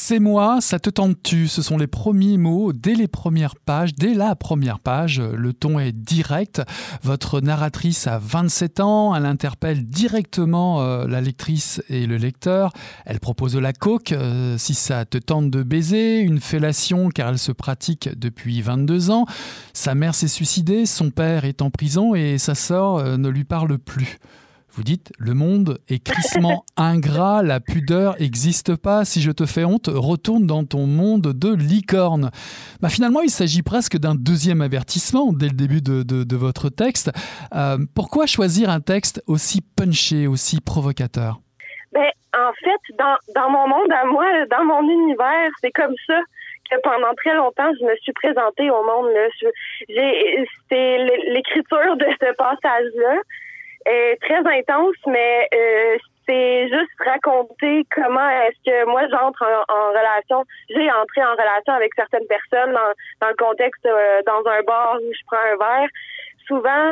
[0.08, 4.14] C'est moi, ça te tente-tu Ce sont les premiers mots dès les premières pages, dès
[4.14, 5.20] la première page.
[5.20, 6.62] Le ton est direct.
[7.02, 12.72] Votre narratrice a 27 ans, elle interpelle directement euh, la lectrice et le lecteur.
[13.08, 17.40] Elle propose la coque, euh, si ça te tente de baiser, une fellation car elle
[17.40, 19.26] se pratique depuis 22 ans.
[19.74, 23.44] Sa mère s'est suicidée, son père est en prison et sa sœur euh, ne lui
[23.44, 24.20] parle plus.
[24.76, 29.06] Vous dites, le monde est crissement ingrat, la pudeur n'existe pas.
[29.06, 32.30] Si je te fais honte, retourne dans ton monde de licorne.
[32.82, 37.10] Bah, finalement, il s'agit presque d'un deuxième avertissement dès le début de, votre texte.
[37.56, 41.40] Euh, pourquoi choisir un texte aussi punché, aussi provocateur?
[41.94, 46.20] Ben, En fait, dans, mon monde à moi, dans mon univers, c'est comme ça
[46.70, 49.08] que pendant très longtemps, je me suis présentée au monde.
[49.88, 50.98] C'est
[51.32, 53.22] l'écriture de ce passage-là
[54.22, 60.44] très intense, mais euh, c'est juste raconter comment est-ce que moi j'entre en, relation.
[60.70, 64.98] J'ai entré en relation avec certaines personnes dans, dans le contexte euh, dans un bar
[65.02, 65.90] où je prends un verre.
[66.48, 66.92] Souvent,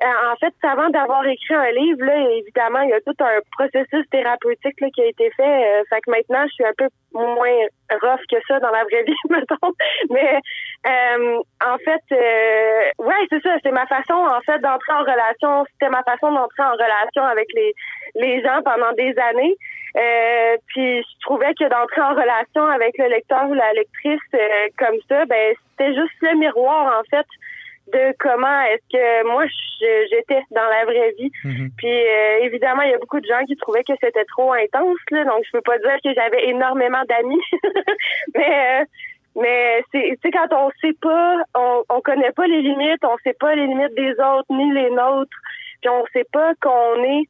[0.00, 4.08] en fait, avant d'avoir écrit un livre, là, évidemment, il y a tout un processus
[4.10, 5.42] thérapeutique là, qui a été fait.
[5.80, 7.66] Euh, fait que maintenant, je suis un peu moins
[8.02, 9.72] rough que ça dans la vraie vie, mettons.
[10.10, 10.38] Mais
[10.86, 13.56] euh, en fait, euh, ouais, c'est ça.
[13.62, 15.64] C'est ma façon, en fait, d'entrer en relation.
[15.72, 17.74] C'était ma façon d'entrer en relation avec les
[18.14, 19.56] les gens pendant des années.
[19.96, 24.20] Euh, puis je trouvais que d'entrer en relation avec le lecteur ou la lectrice
[24.78, 27.26] comme ça, ben c'était juste le miroir en fait
[27.92, 29.44] de comment est-ce que moi
[30.10, 31.30] j'étais dans la vraie vie.
[31.44, 31.70] Mhm.
[31.76, 34.98] Puis euh, évidemment, il y a beaucoup de gens qui trouvaient que c'était trop intense
[35.10, 37.42] là, donc je peux pas dire que j'avais énormément d'amis.
[38.34, 38.84] mais euh,
[39.36, 43.54] mais c'est quand on sait pas, on, on connaît pas les limites, on sait pas
[43.54, 45.36] les limites des autres ni les nôtres,
[45.80, 47.24] puis on sait pas qu'on est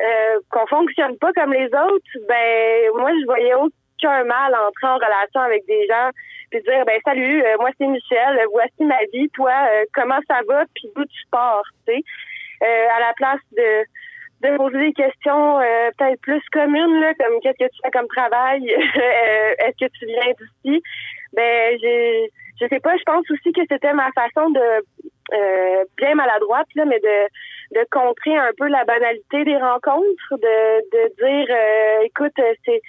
[0.00, 4.86] euh, qu'on fonctionne pas comme les autres, ben moi je voyais aucun mal à entrer
[4.86, 6.10] en relation avec des gens
[6.50, 10.40] puis dire ben salut, euh, moi c'est Michel, voici ma vie, toi euh, comment ça
[10.48, 12.02] va, puis d'où tu pars, tu sais,
[12.62, 13.84] euh, à la place de
[14.40, 15.58] de poser des questions
[15.98, 20.32] peut-être plus communes là, comme qu'est-ce que tu fais comme travail, est-ce que tu viens
[20.38, 20.82] d'ici,
[21.32, 22.30] ben j'ai
[22.60, 27.00] je sais pas, je pense aussi que c'était ma façon de bien maladroite là, mais
[27.00, 31.56] de de contrer un peu la banalité des rencontres, de de dire
[32.04, 32.80] écoute c'est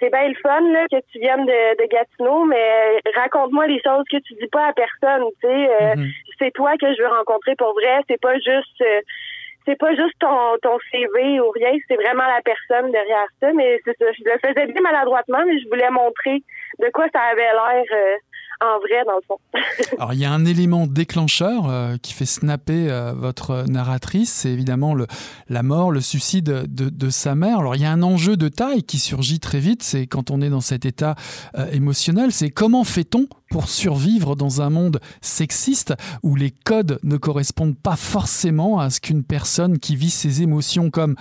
[0.00, 4.04] c'est bien le fun là, que tu viennes de, de Gatineau, mais raconte-moi les choses
[4.10, 5.24] que tu dis pas à personne.
[5.40, 6.10] Tu sais, euh, mhm.
[6.38, 8.00] c'est toi que je veux rencontrer pour vrai.
[8.08, 9.00] C'est pas juste, euh,
[9.66, 11.72] c'est pas juste ton, ton CV ou rien.
[11.86, 13.52] C'est vraiment la personne derrière ça.
[13.52, 16.42] Mais c'est ça, je le faisais bien maladroitement, mais je voulais montrer
[16.78, 17.84] de quoi ça avait l'air.
[17.92, 18.16] Euh,
[18.60, 19.38] en vrai, dans le fond.
[19.98, 24.50] Alors, il y a un élément déclencheur euh, qui fait snapper euh, votre narratrice, c'est
[24.50, 25.06] évidemment le,
[25.48, 27.60] la mort, le suicide de, de, sa mère.
[27.60, 30.42] Alors, il y a un enjeu de taille qui surgit très vite, c'est quand on
[30.42, 31.14] est dans cet état
[31.56, 37.16] euh, émotionnel, c'est comment fait-on pour survivre dans un monde sexiste où les codes ne
[37.16, 41.16] correspondent pas forcément à ce qu'une personne qui vit ses émotions comme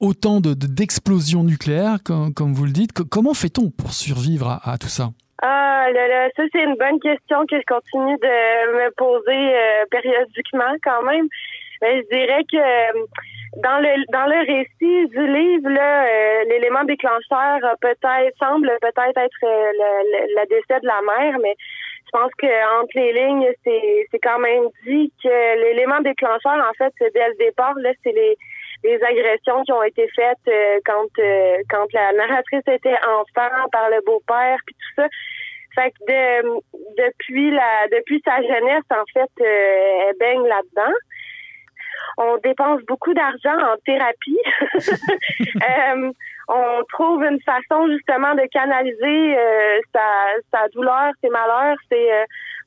[0.00, 2.92] autant d'explosions de, nucléaires, comme, vous le dites.
[2.92, 5.12] comment fait-on pour survivre à tout ça?
[5.40, 9.84] Ah là là, ça c'est une bonne question que je continue de me poser euh,
[9.90, 11.28] périodiquement quand même.
[11.80, 13.06] Mais je dirais que euh,
[13.58, 19.38] dans le dans le récit du livre, là, euh, l'élément déclencheur peut-être semble peut-être être,
[19.42, 21.54] le, décès de la mère, mais
[22.06, 26.74] je pense que entre les lignes, c'est c'est quand même dit que l'élément déclencheur, en
[26.74, 28.36] fait, dès le départ, là, c'est les
[28.84, 33.90] les agressions qui ont été faites euh, quand euh, quand la narratrice était enfant par
[33.90, 35.08] le beau-père puis tout ça.
[35.74, 36.60] Fait que de,
[36.96, 40.94] depuis la depuis sa jeunesse en fait euh, elle baigne là-dedans.
[42.16, 44.38] On dépense beaucoup d'argent en thérapie.
[46.48, 49.36] on trouve une façon justement de canaliser
[49.92, 51.76] sa, sa douleur, ses malheurs.
[51.90, 52.08] C'est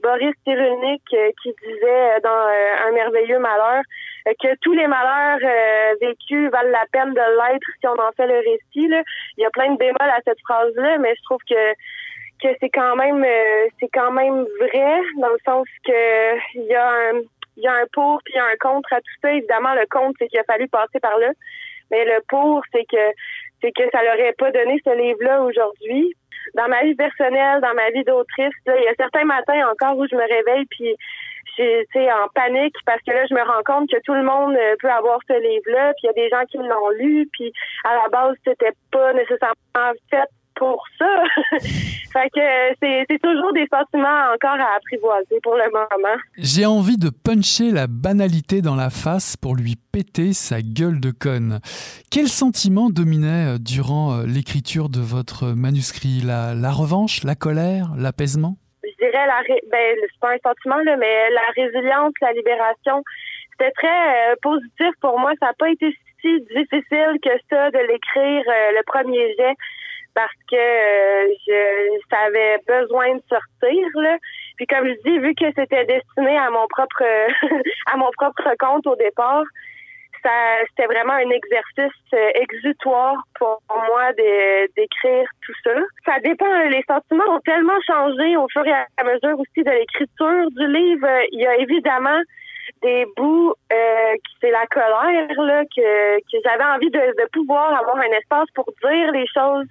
[0.03, 2.47] Boris Cyrulnik qui disait dans
[2.87, 3.81] Un merveilleux malheur
[4.25, 8.27] que tous les malheurs euh, vécus valent la peine de l'être si on en fait
[8.27, 8.87] le récit.
[8.87, 9.01] Là.
[9.37, 11.73] Il y a plein de bémols à cette phrase-là, mais je trouve que
[12.41, 16.75] que c'est quand même euh, c'est quand même vrai dans le sens que il y
[16.75, 17.21] a un
[17.57, 19.31] il y a un pour puis il y a un contre à tout ça.
[19.31, 21.29] Évidemment, le contre, c'est qu'il a fallu passer par là.
[21.91, 23.11] Mais le pour, c'est que
[23.61, 26.15] c'est que ça l'aurait pas donné ce livre-là aujourd'hui.
[26.55, 30.07] Dans ma vie personnelle, dans ma vie d'autrice, il y a certains matins encore où
[30.07, 30.95] je me réveille puis
[31.57, 34.55] je suis en panique parce que là je me rends compte que tout le monde
[34.55, 37.51] euh, peut avoir ce livre-là, puis il y a des gens qui l'ont lu, puis
[37.83, 40.29] à la base c'était pas nécessairement fait
[40.61, 41.23] pour ça.
[41.59, 46.15] fait que c'est toujours des sentiments encore à apprivoiser pour le moment.
[46.37, 51.09] J'ai envie de puncher la banalité dans la face pour lui péter sa gueule de
[51.09, 51.61] conne.
[52.11, 56.21] Quel sentiment dominait euh, durant euh, l'écriture de votre manuscrit?
[56.23, 58.53] La, la revanche, la colère, l'apaisement?
[58.83, 59.41] Je dirais la
[59.71, 63.01] ben c'est pas un sentiment là, mais la résilience, la libération,
[63.53, 63.87] c'était très
[64.31, 65.31] euh, positif pour moi.
[65.39, 65.89] Ça n'a pas été
[66.21, 69.55] si difficile que ça de l'écrire le premier jet
[70.13, 74.17] parce que euh, je savais besoin de sortir là.
[74.57, 77.03] Puis comme je dis, vu que c'était destiné à mon propre
[77.91, 79.43] à mon propre compte au départ,
[80.23, 80.29] ça
[80.69, 85.75] c'était vraiment un exercice euh, exutoire pour moi d'écrire tout ça.
[86.05, 86.69] Ça dépend.
[86.69, 91.07] Les sentiments ont tellement changé au fur et à mesure aussi de l'écriture du livre.
[91.31, 92.21] Il y a évidemment
[92.81, 97.97] des bouts euh, c'est la colère là que, que j'avais envie de, de pouvoir avoir
[97.97, 99.67] un espace pour dire les choses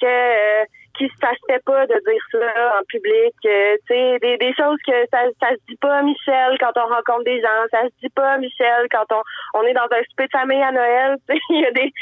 [0.00, 0.64] que euh,
[0.96, 3.34] qui se fâchait pas de dire ça en public.
[3.44, 6.88] Euh, tu sais, des, des choses que ça, ça se dit pas Michel quand on
[6.88, 9.22] rencontre des gens, ça se dit pas Michel quand on,
[9.60, 11.16] on est dans un souper de famille à Noël.
[11.50, 11.92] Il y a des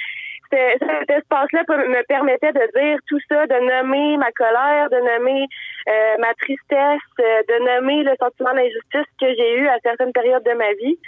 [1.34, 5.46] espace-là me permettait de dire tout ça, de nommer ma colère, de nommer
[5.88, 10.52] euh, ma tristesse, de nommer le sentiment d'injustice que j'ai eu à certaines périodes de
[10.52, 10.98] ma vie.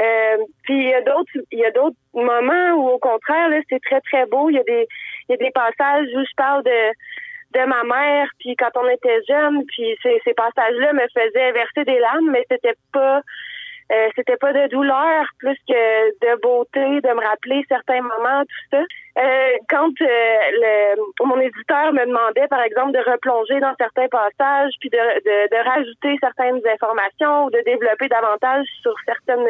[0.00, 3.60] Euh, puis il y a d'autres il y a d'autres moments où au contraire là
[3.68, 4.50] c'est très très beau.
[4.50, 4.88] Il y a des
[5.28, 6.90] il y a des passages où je parle de
[7.54, 11.84] de ma mère puis quand on était jeune puis ces, ces passages-là me faisaient verser
[11.84, 13.20] des larmes mais c'était pas
[13.92, 18.76] euh, c'était pas de douleur plus que de beauté, de me rappeler certains moments, tout
[18.76, 18.82] ça.
[19.18, 24.72] Euh, quand euh, le, mon éditeur me demandait, par exemple, de replonger dans certains passages,
[24.80, 29.46] puis de, de, de, rajouter certaines informations ou de développer davantage sur certaines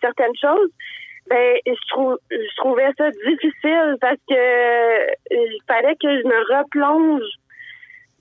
[0.00, 0.70] certaines choses,
[1.26, 7.24] ben je trouve je trouvais ça difficile parce que il fallait que je me replonge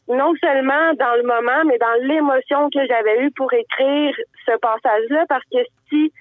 [0.08, 5.26] non seulement dans le moment, mais dans l'émotion que j'avais eue pour écrire ce passage-là,
[5.30, 6.12] parce que si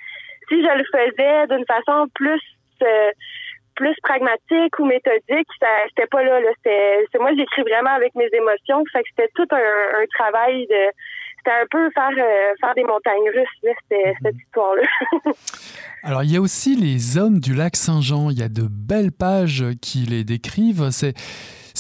[0.49, 2.41] si je le faisais d'une façon plus
[2.83, 3.11] euh,
[3.75, 6.41] plus pragmatique ou méthodique, ça c'était pas là.
[6.41, 10.91] là c'était moi j'écris vraiment avec mes émotions, fait que c'était tout un, travail de
[11.39, 13.73] c'était un peu faire euh, faire des montagnes russes là,
[14.23, 14.83] cette histoire-là.
[16.05, 18.31] Alors il y a aussi les hommes du lac Saint-Jean.
[18.31, 20.91] Il y a de belles pages qui les décrivent.
[20.91, 21.15] C'est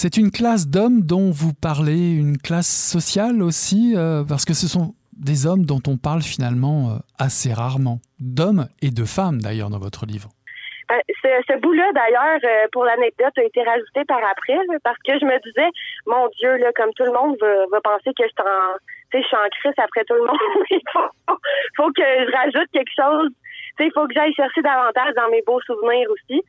[0.02, 4.66] c'est une classe d'hommes dont vous parlez, une classe sociale aussi, euh, parce que ce
[4.66, 9.70] sont des hommes dont on parle finalement euh, assez rarement, d'hommes et de femmes d'ailleurs
[9.70, 10.30] dans votre livre.
[10.90, 10.98] Euh,
[11.46, 12.40] ce, bout-là, d'ailleurs,
[12.72, 15.70] pour l'anecdote, a été rajouté par après, parce que je me disais,
[16.06, 17.38] mon Dieu, là, comme tout le monde
[17.70, 21.38] va, penser que je suis en crise après tout le monde, il faut,
[21.76, 23.30] faut, que je rajoute quelque chose.
[23.78, 26.42] Il faut que j'aille chercher davantage dans mes beaux souvenirs aussi.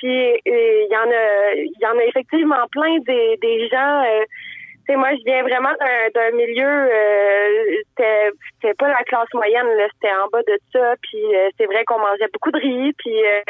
[0.00, 4.02] Puis il y en a, il y en a effectivement plein des, gens.
[4.02, 4.24] Euh,
[4.86, 5.72] tu sais, moi, je viens vraiment
[6.14, 6.66] d'un milieu.
[6.66, 10.94] Euh, c'était pas la classe moyenne, c'était en bas de ça.
[11.02, 13.42] Puis euh, c'est vrai qu'on mangeait beaucoup de riz, puis euh,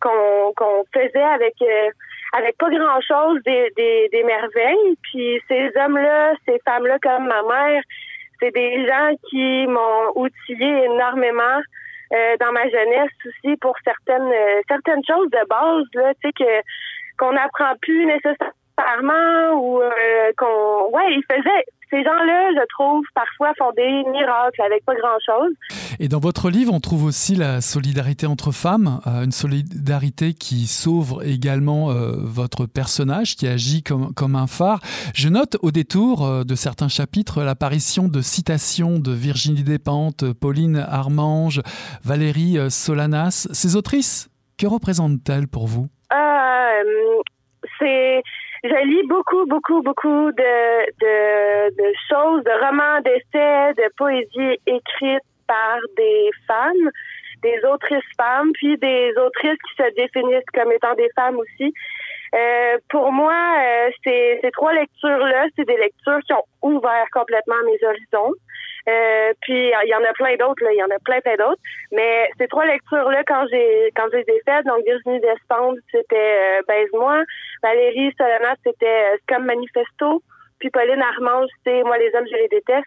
[0.00, 1.54] qu'on faisait avec
[2.32, 3.72] avec pas grand chose des,
[4.12, 4.96] des merveilles.
[5.02, 7.82] Puis ces hommes-là, ces femmes-là comme ma mère,
[8.38, 11.60] c'est des gens qui m'ont outillé énormément.
[12.12, 16.32] Euh, dans ma jeunesse aussi pour certaines euh, certaines choses de base là, tu sais
[16.32, 16.66] que
[17.18, 23.52] qu'on n'apprend plus nécessairement ou euh, qu'on ouais, ils faisaient ces gens-là, je trouve, parfois
[23.58, 25.52] font des miracles avec pas grand-chose.
[25.98, 30.66] Et dans votre livre, on trouve aussi la solidarité entre femmes, euh, une solidarité qui
[30.66, 34.80] sauve également euh, votre personnage, qui agit comme, comme un phare.
[35.14, 40.84] Je note au détour euh, de certains chapitres l'apparition de citations de Virginie Despentes, Pauline
[40.88, 41.60] Armange,
[42.04, 43.48] Valérie Solanas.
[43.52, 45.88] Ces autrices, que représentent-elles pour vous?
[47.78, 48.22] c'est
[48.62, 55.24] je lis beaucoup, beaucoup, beaucoup de, de, de choses, de romans, d'essais, de poésie écrite
[55.46, 56.90] par des femmes,
[57.42, 61.72] des autrices femmes, puis des autrices qui se définissent comme étant des femmes aussi.
[62.34, 67.56] Euh, pour moi, euh, ces, ces trois lectures-là, c'est des lectures qui ont ouvert complètement
[67.66, 68.34] mes horizons.
[68.88, 71.60] Euh, puis il y en a plein d'autres, il y en a plein plein d'autres.
[71.92, 76.62] Mais ces trois lectures-là, quand j'ai quand j'ai les faites, donc Virginie Despentes, c'était euh,
[76.66, 77.22] Baise-moi,
[77.62, 80.22] Valérie Solana, c'était euh, comme Manifesto
[80.60, 82.86] puis Pauline Armange, c'est Moi les hommes, je les déteste.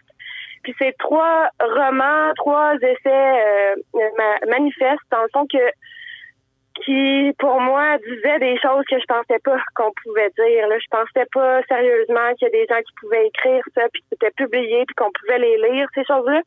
[0.62, 3.74] Puis c'est trois romans, trois essais euh,
[4.48, 5.58] manifestes, dans le fond que
[6.82, 10.68] qui, pour moi, disaient des choses que je pensais pas qu'on pouvait dire.
[10.68, 10.76] Là.
[10.78, 14.08] Je pensais pas sérieusement qu'il y a des gens qui pouvaient écrire ça, puis que
[14.12, 16.42] c'était publié, puis qu'on pouvait les lire, ces choses-là.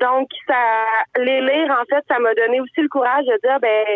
[0.00, 0.84] Donc, ça,
[1.18, 3.86] les lire, en fait, ça m'a donné aussi le courage de dire, ben,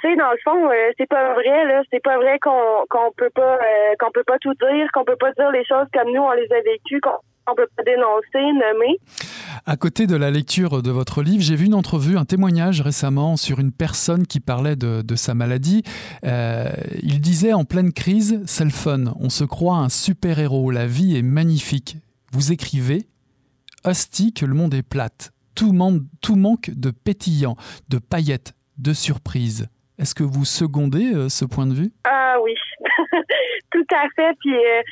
[0.00, 1.82] tu sais, dans le fond, euh, c'est pas vrai, là.
[1.90, 5.16] C'est pas vrai qu'on qu'on peut pas euh, qu'on peut pas tout dire, qu'on peut
[5.16, 8.52] pas dire les choses comme nous on les a vécues, qu'on on peut pas dénoncer,
[8.52, 8.98] nommer.
[9.66, 13.36] À côté de la lecture de votre livre, j'ai vu une entrevue, un témoignage récemment
[13.36, 15.82] sur une personne qui parlait de, sa maladie.
[16.24, 16.68] Euh,
[17.02, 21.16] il disait en pleine crise, c'est le fun, on se croit un super-héros, la vie
[21.16, 21.96] est magnifique.
[22.32, 23.06] Vous écrivez,
[23.84, 25.72] hostie que le monde est plate, tout,
[26.20, 27.56] tout manque de pétillant,
[27.88, 29.68] de paillettes, de surprises.
[29.98, 31.92] Est-ce que vous secondez euh, ce point de vue?
[32.04, 32.54] Ah oui,
[33.70, 34.36] tout à fait.
[34.40, 34.82] Puis euh,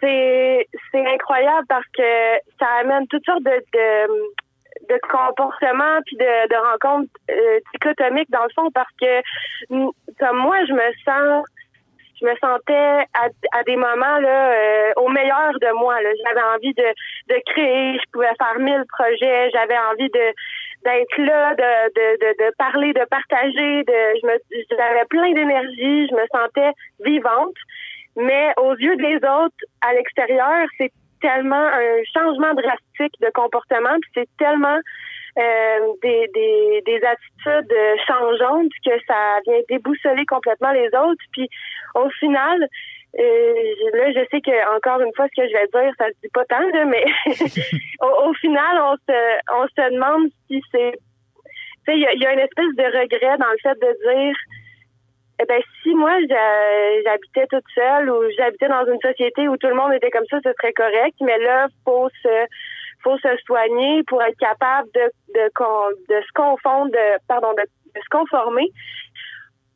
[0.00, 4.06] c'est incroyable parce que ça amène toutes sortes de, de,
[4.88, 9.20] de comportements puis de, de rencontres euh, dichotomiques dans le fond parce que
[10.18, 11.46] comme moi je me sens
[12.20, 16.74] je me sentais à, à des moments là euh, au meilleur de moi j'avais envie
[16.74, 20.32] de, de créer je pouvais faire mille projets j'avais envie de
[20.84, 24.38] d'être là de, de, de, de, parler de partager de je me
[24.70, 27.56] j'avais plein d'énergie je me sentais vivante
[28.16, 34.10] mais aux yeux des autres, à l'extérieur, c'est tellement un changement drastique de comportement, puis
[34.14, 34.78] c'est tellement
[35.38, 37.74] euh, des, des, des, attitudes
[38.06, 41.22] changeantes que ça vient déboussoler complètement les autres.
[41.32, 41.48] Puis
[41.94, 42.66] au final,
[43.18, 43.54] euh,
[43.94, 46.30] là, je sais que encore une fois, ce que je vais dire, ça se dit
[46.32, 47.04] pas tant, mais
[48.00, 52.32] au, final, on se, on se demande si c'est, tu sais, il y y a
[52.32, 54.36] une espèce de regret dans le fait de dire
[55.38, 56.18] eh ben, si moi
[57.04, 60.38] j'habitais toute seule ou j'habitais dans une société où tout le monde était comme ça,
[60.42, 61.16] ce serait correct.
[61.20, 62.46] Mais là, faut se
[63.02, 65.48] faut se soigner pour être capable de de,
[66.08, 67.62] de se confondre, de, pardon, de,
[67.94, 68.68] se conformer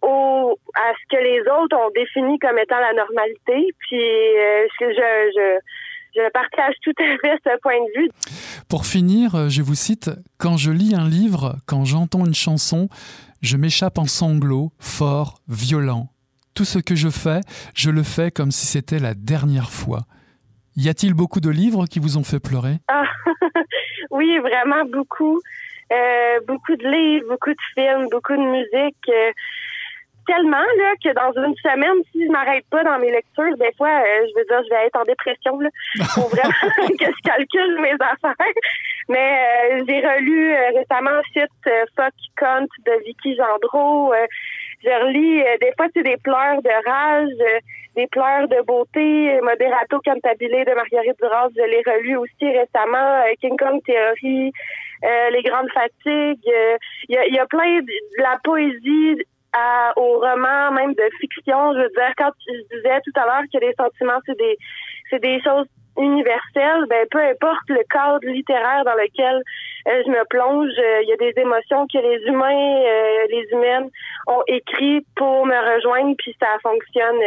[0.02, 3.68] au à ce que les autres ont défini comme étant la normalité.
[3.80, 5.58] Puis euh, je, je
[6.14, 8.10] je partage tout à fait ce point de vue.
[8.68, 12.88] Pour finir, je vous cite Quand je lis un livre, quand j'entends une chanson,
[13.42, 16.08] je m'échappe en sanglots, fort, violent.
[16.54, 17.40] Tout ce que je fais,
[17.74, 20.00] je le fais comme si c'était la dernière fois.
[20.76, 22.78] Y a-t-il beaucoup de livres qui vous ont fait pleurer?
[22.88, 23.04] Ah,
[24.10, 25.40] Oui, vraiment beaucoup.
[25.92, 29.08] Euh, beaucoup de livres, beaucoup de films, beaucoup de musique.
[29.08, 29.32] Euh,
[30.30, 33.90] tellement là que dans une semaine, si je m'arrête pas dans mes lectures, des fois,
[33.90, 35.58] euh, je veux dire, je vais être en dépression.
[35.58, 35.70] Là.
[36.14, 36.70] Faut vraiment
[37.00, 38.54] que je calcule mes affaires.
[39.08, 41.50] Mais euh, j'ai relu euh, récemment Shit
[41.96, 44.14] Fuck Cunt de Vicky Gendreau.
[44.84, 47.62] je relis des fois c'est des pleurs de rage,
[47.96, 53.56] des pleurs de beauté, Moderato Cantabile de Marguerite Duras, je l'ai relu aussi récemment, King
[53.58, 54.52] Kong Theory,
[55.02, 56.50] Les Grandes Fatigues.
[57.08, 59.16] Il y a plein de la poésie
[59.52, 61.74] à, au roman, même de fiction.
[61.74, 64.56] Je veux dire, quand je disais tout à l'heure que les sentiments, c'est des,
[65.10, 65.66] c'est des choses
[65.98, 69.42] universelles, ben peu importe le cadre littéraire dans lequel
[69.88, 73.46] euh, je me plonge, euh, il y a des émotions que les humains, euh, les
[73.52, 73.90] humaines
[74.26, 77.20] ont écrit pour me rejoindre, puis ça fonctionne,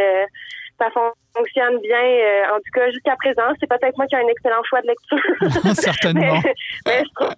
[0.80, 0.90] ça
[1.36, 2.48] fonctionne bien.
[2.54, 5.74] en tout cas, jusqu'à présent, c'est peut-être moi qui ai un excellent choix de lecture.
[5.76, 6.40] Certainement.
[6.86, 7.36] mais, je trouve,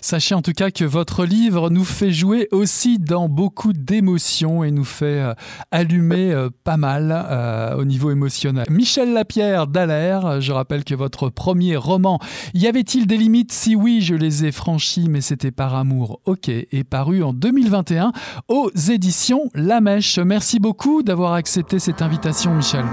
[0.00, 4.70] Sachez en tout cas que votre livre nous fait jouer aussi dans beaucoup d'émotions et
[4.70, 5.34] nous fait euh,
[5.70, 8.66] allumer euh, pas mal euh, au niveau émotionnel.
[8.70, 12.18] Michel Lapierre d'Alaire, je rappelle que votre premier roman,
[12.54, 13.52] Y avait-il des limites?
[13.52, 18.12] Si oui, je les ai franchies, mais c'était par amour, ok, est paru en 2021
[18.48, 20.18] aux éditions La Mèche.
[20.18, 22.84] Merci beaucoup d'avoir accepté cette invitation, Michel.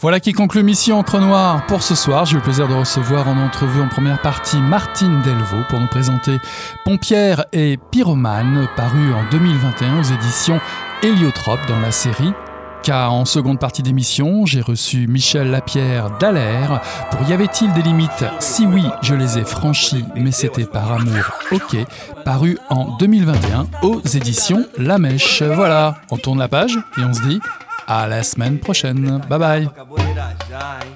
[0.00, 2.24] Voilà qui conclut Mission Entre Noirs pour ce soir.
[2.24, 5.88] J'ai eu le plaisir de recevoir en entrevue en première partie Martine Delvaux pour nous
[5.88, 6.38] présenter
[6.86, 10.58] Pompière et Pyromane, paru en 2021 aux éditions
[11.02, 12.32] Héliotrope dans la série
[12.82, 16.80] car en seconde partie d'émission, j'ai reçu Michel Lapierre d'Alaire
[17.10, 18.24] pour Y avait-il des limites?
[18.38, 21.76] Si oui, je les ai franchies, mais c'était par amour, ok,
[22.24, 25.42] paru en 2021 aux éditions La Mèche.
[25.42, 27.40] Voilà, on tourne la page et on se dit
[27.86, 29.18] à la semaine prochaine.
[29.28, 29.70] Bye bye.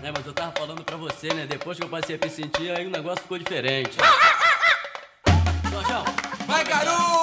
[0.03, 1.47] É, mas eu tava falando pra você, né?
[1.49, 3.97] Depois que eu passei a me sentir, aí o negócio ficou diferente.
[5.71, 6.05] Jorjão,
[6.47, 7.14] vai garoto!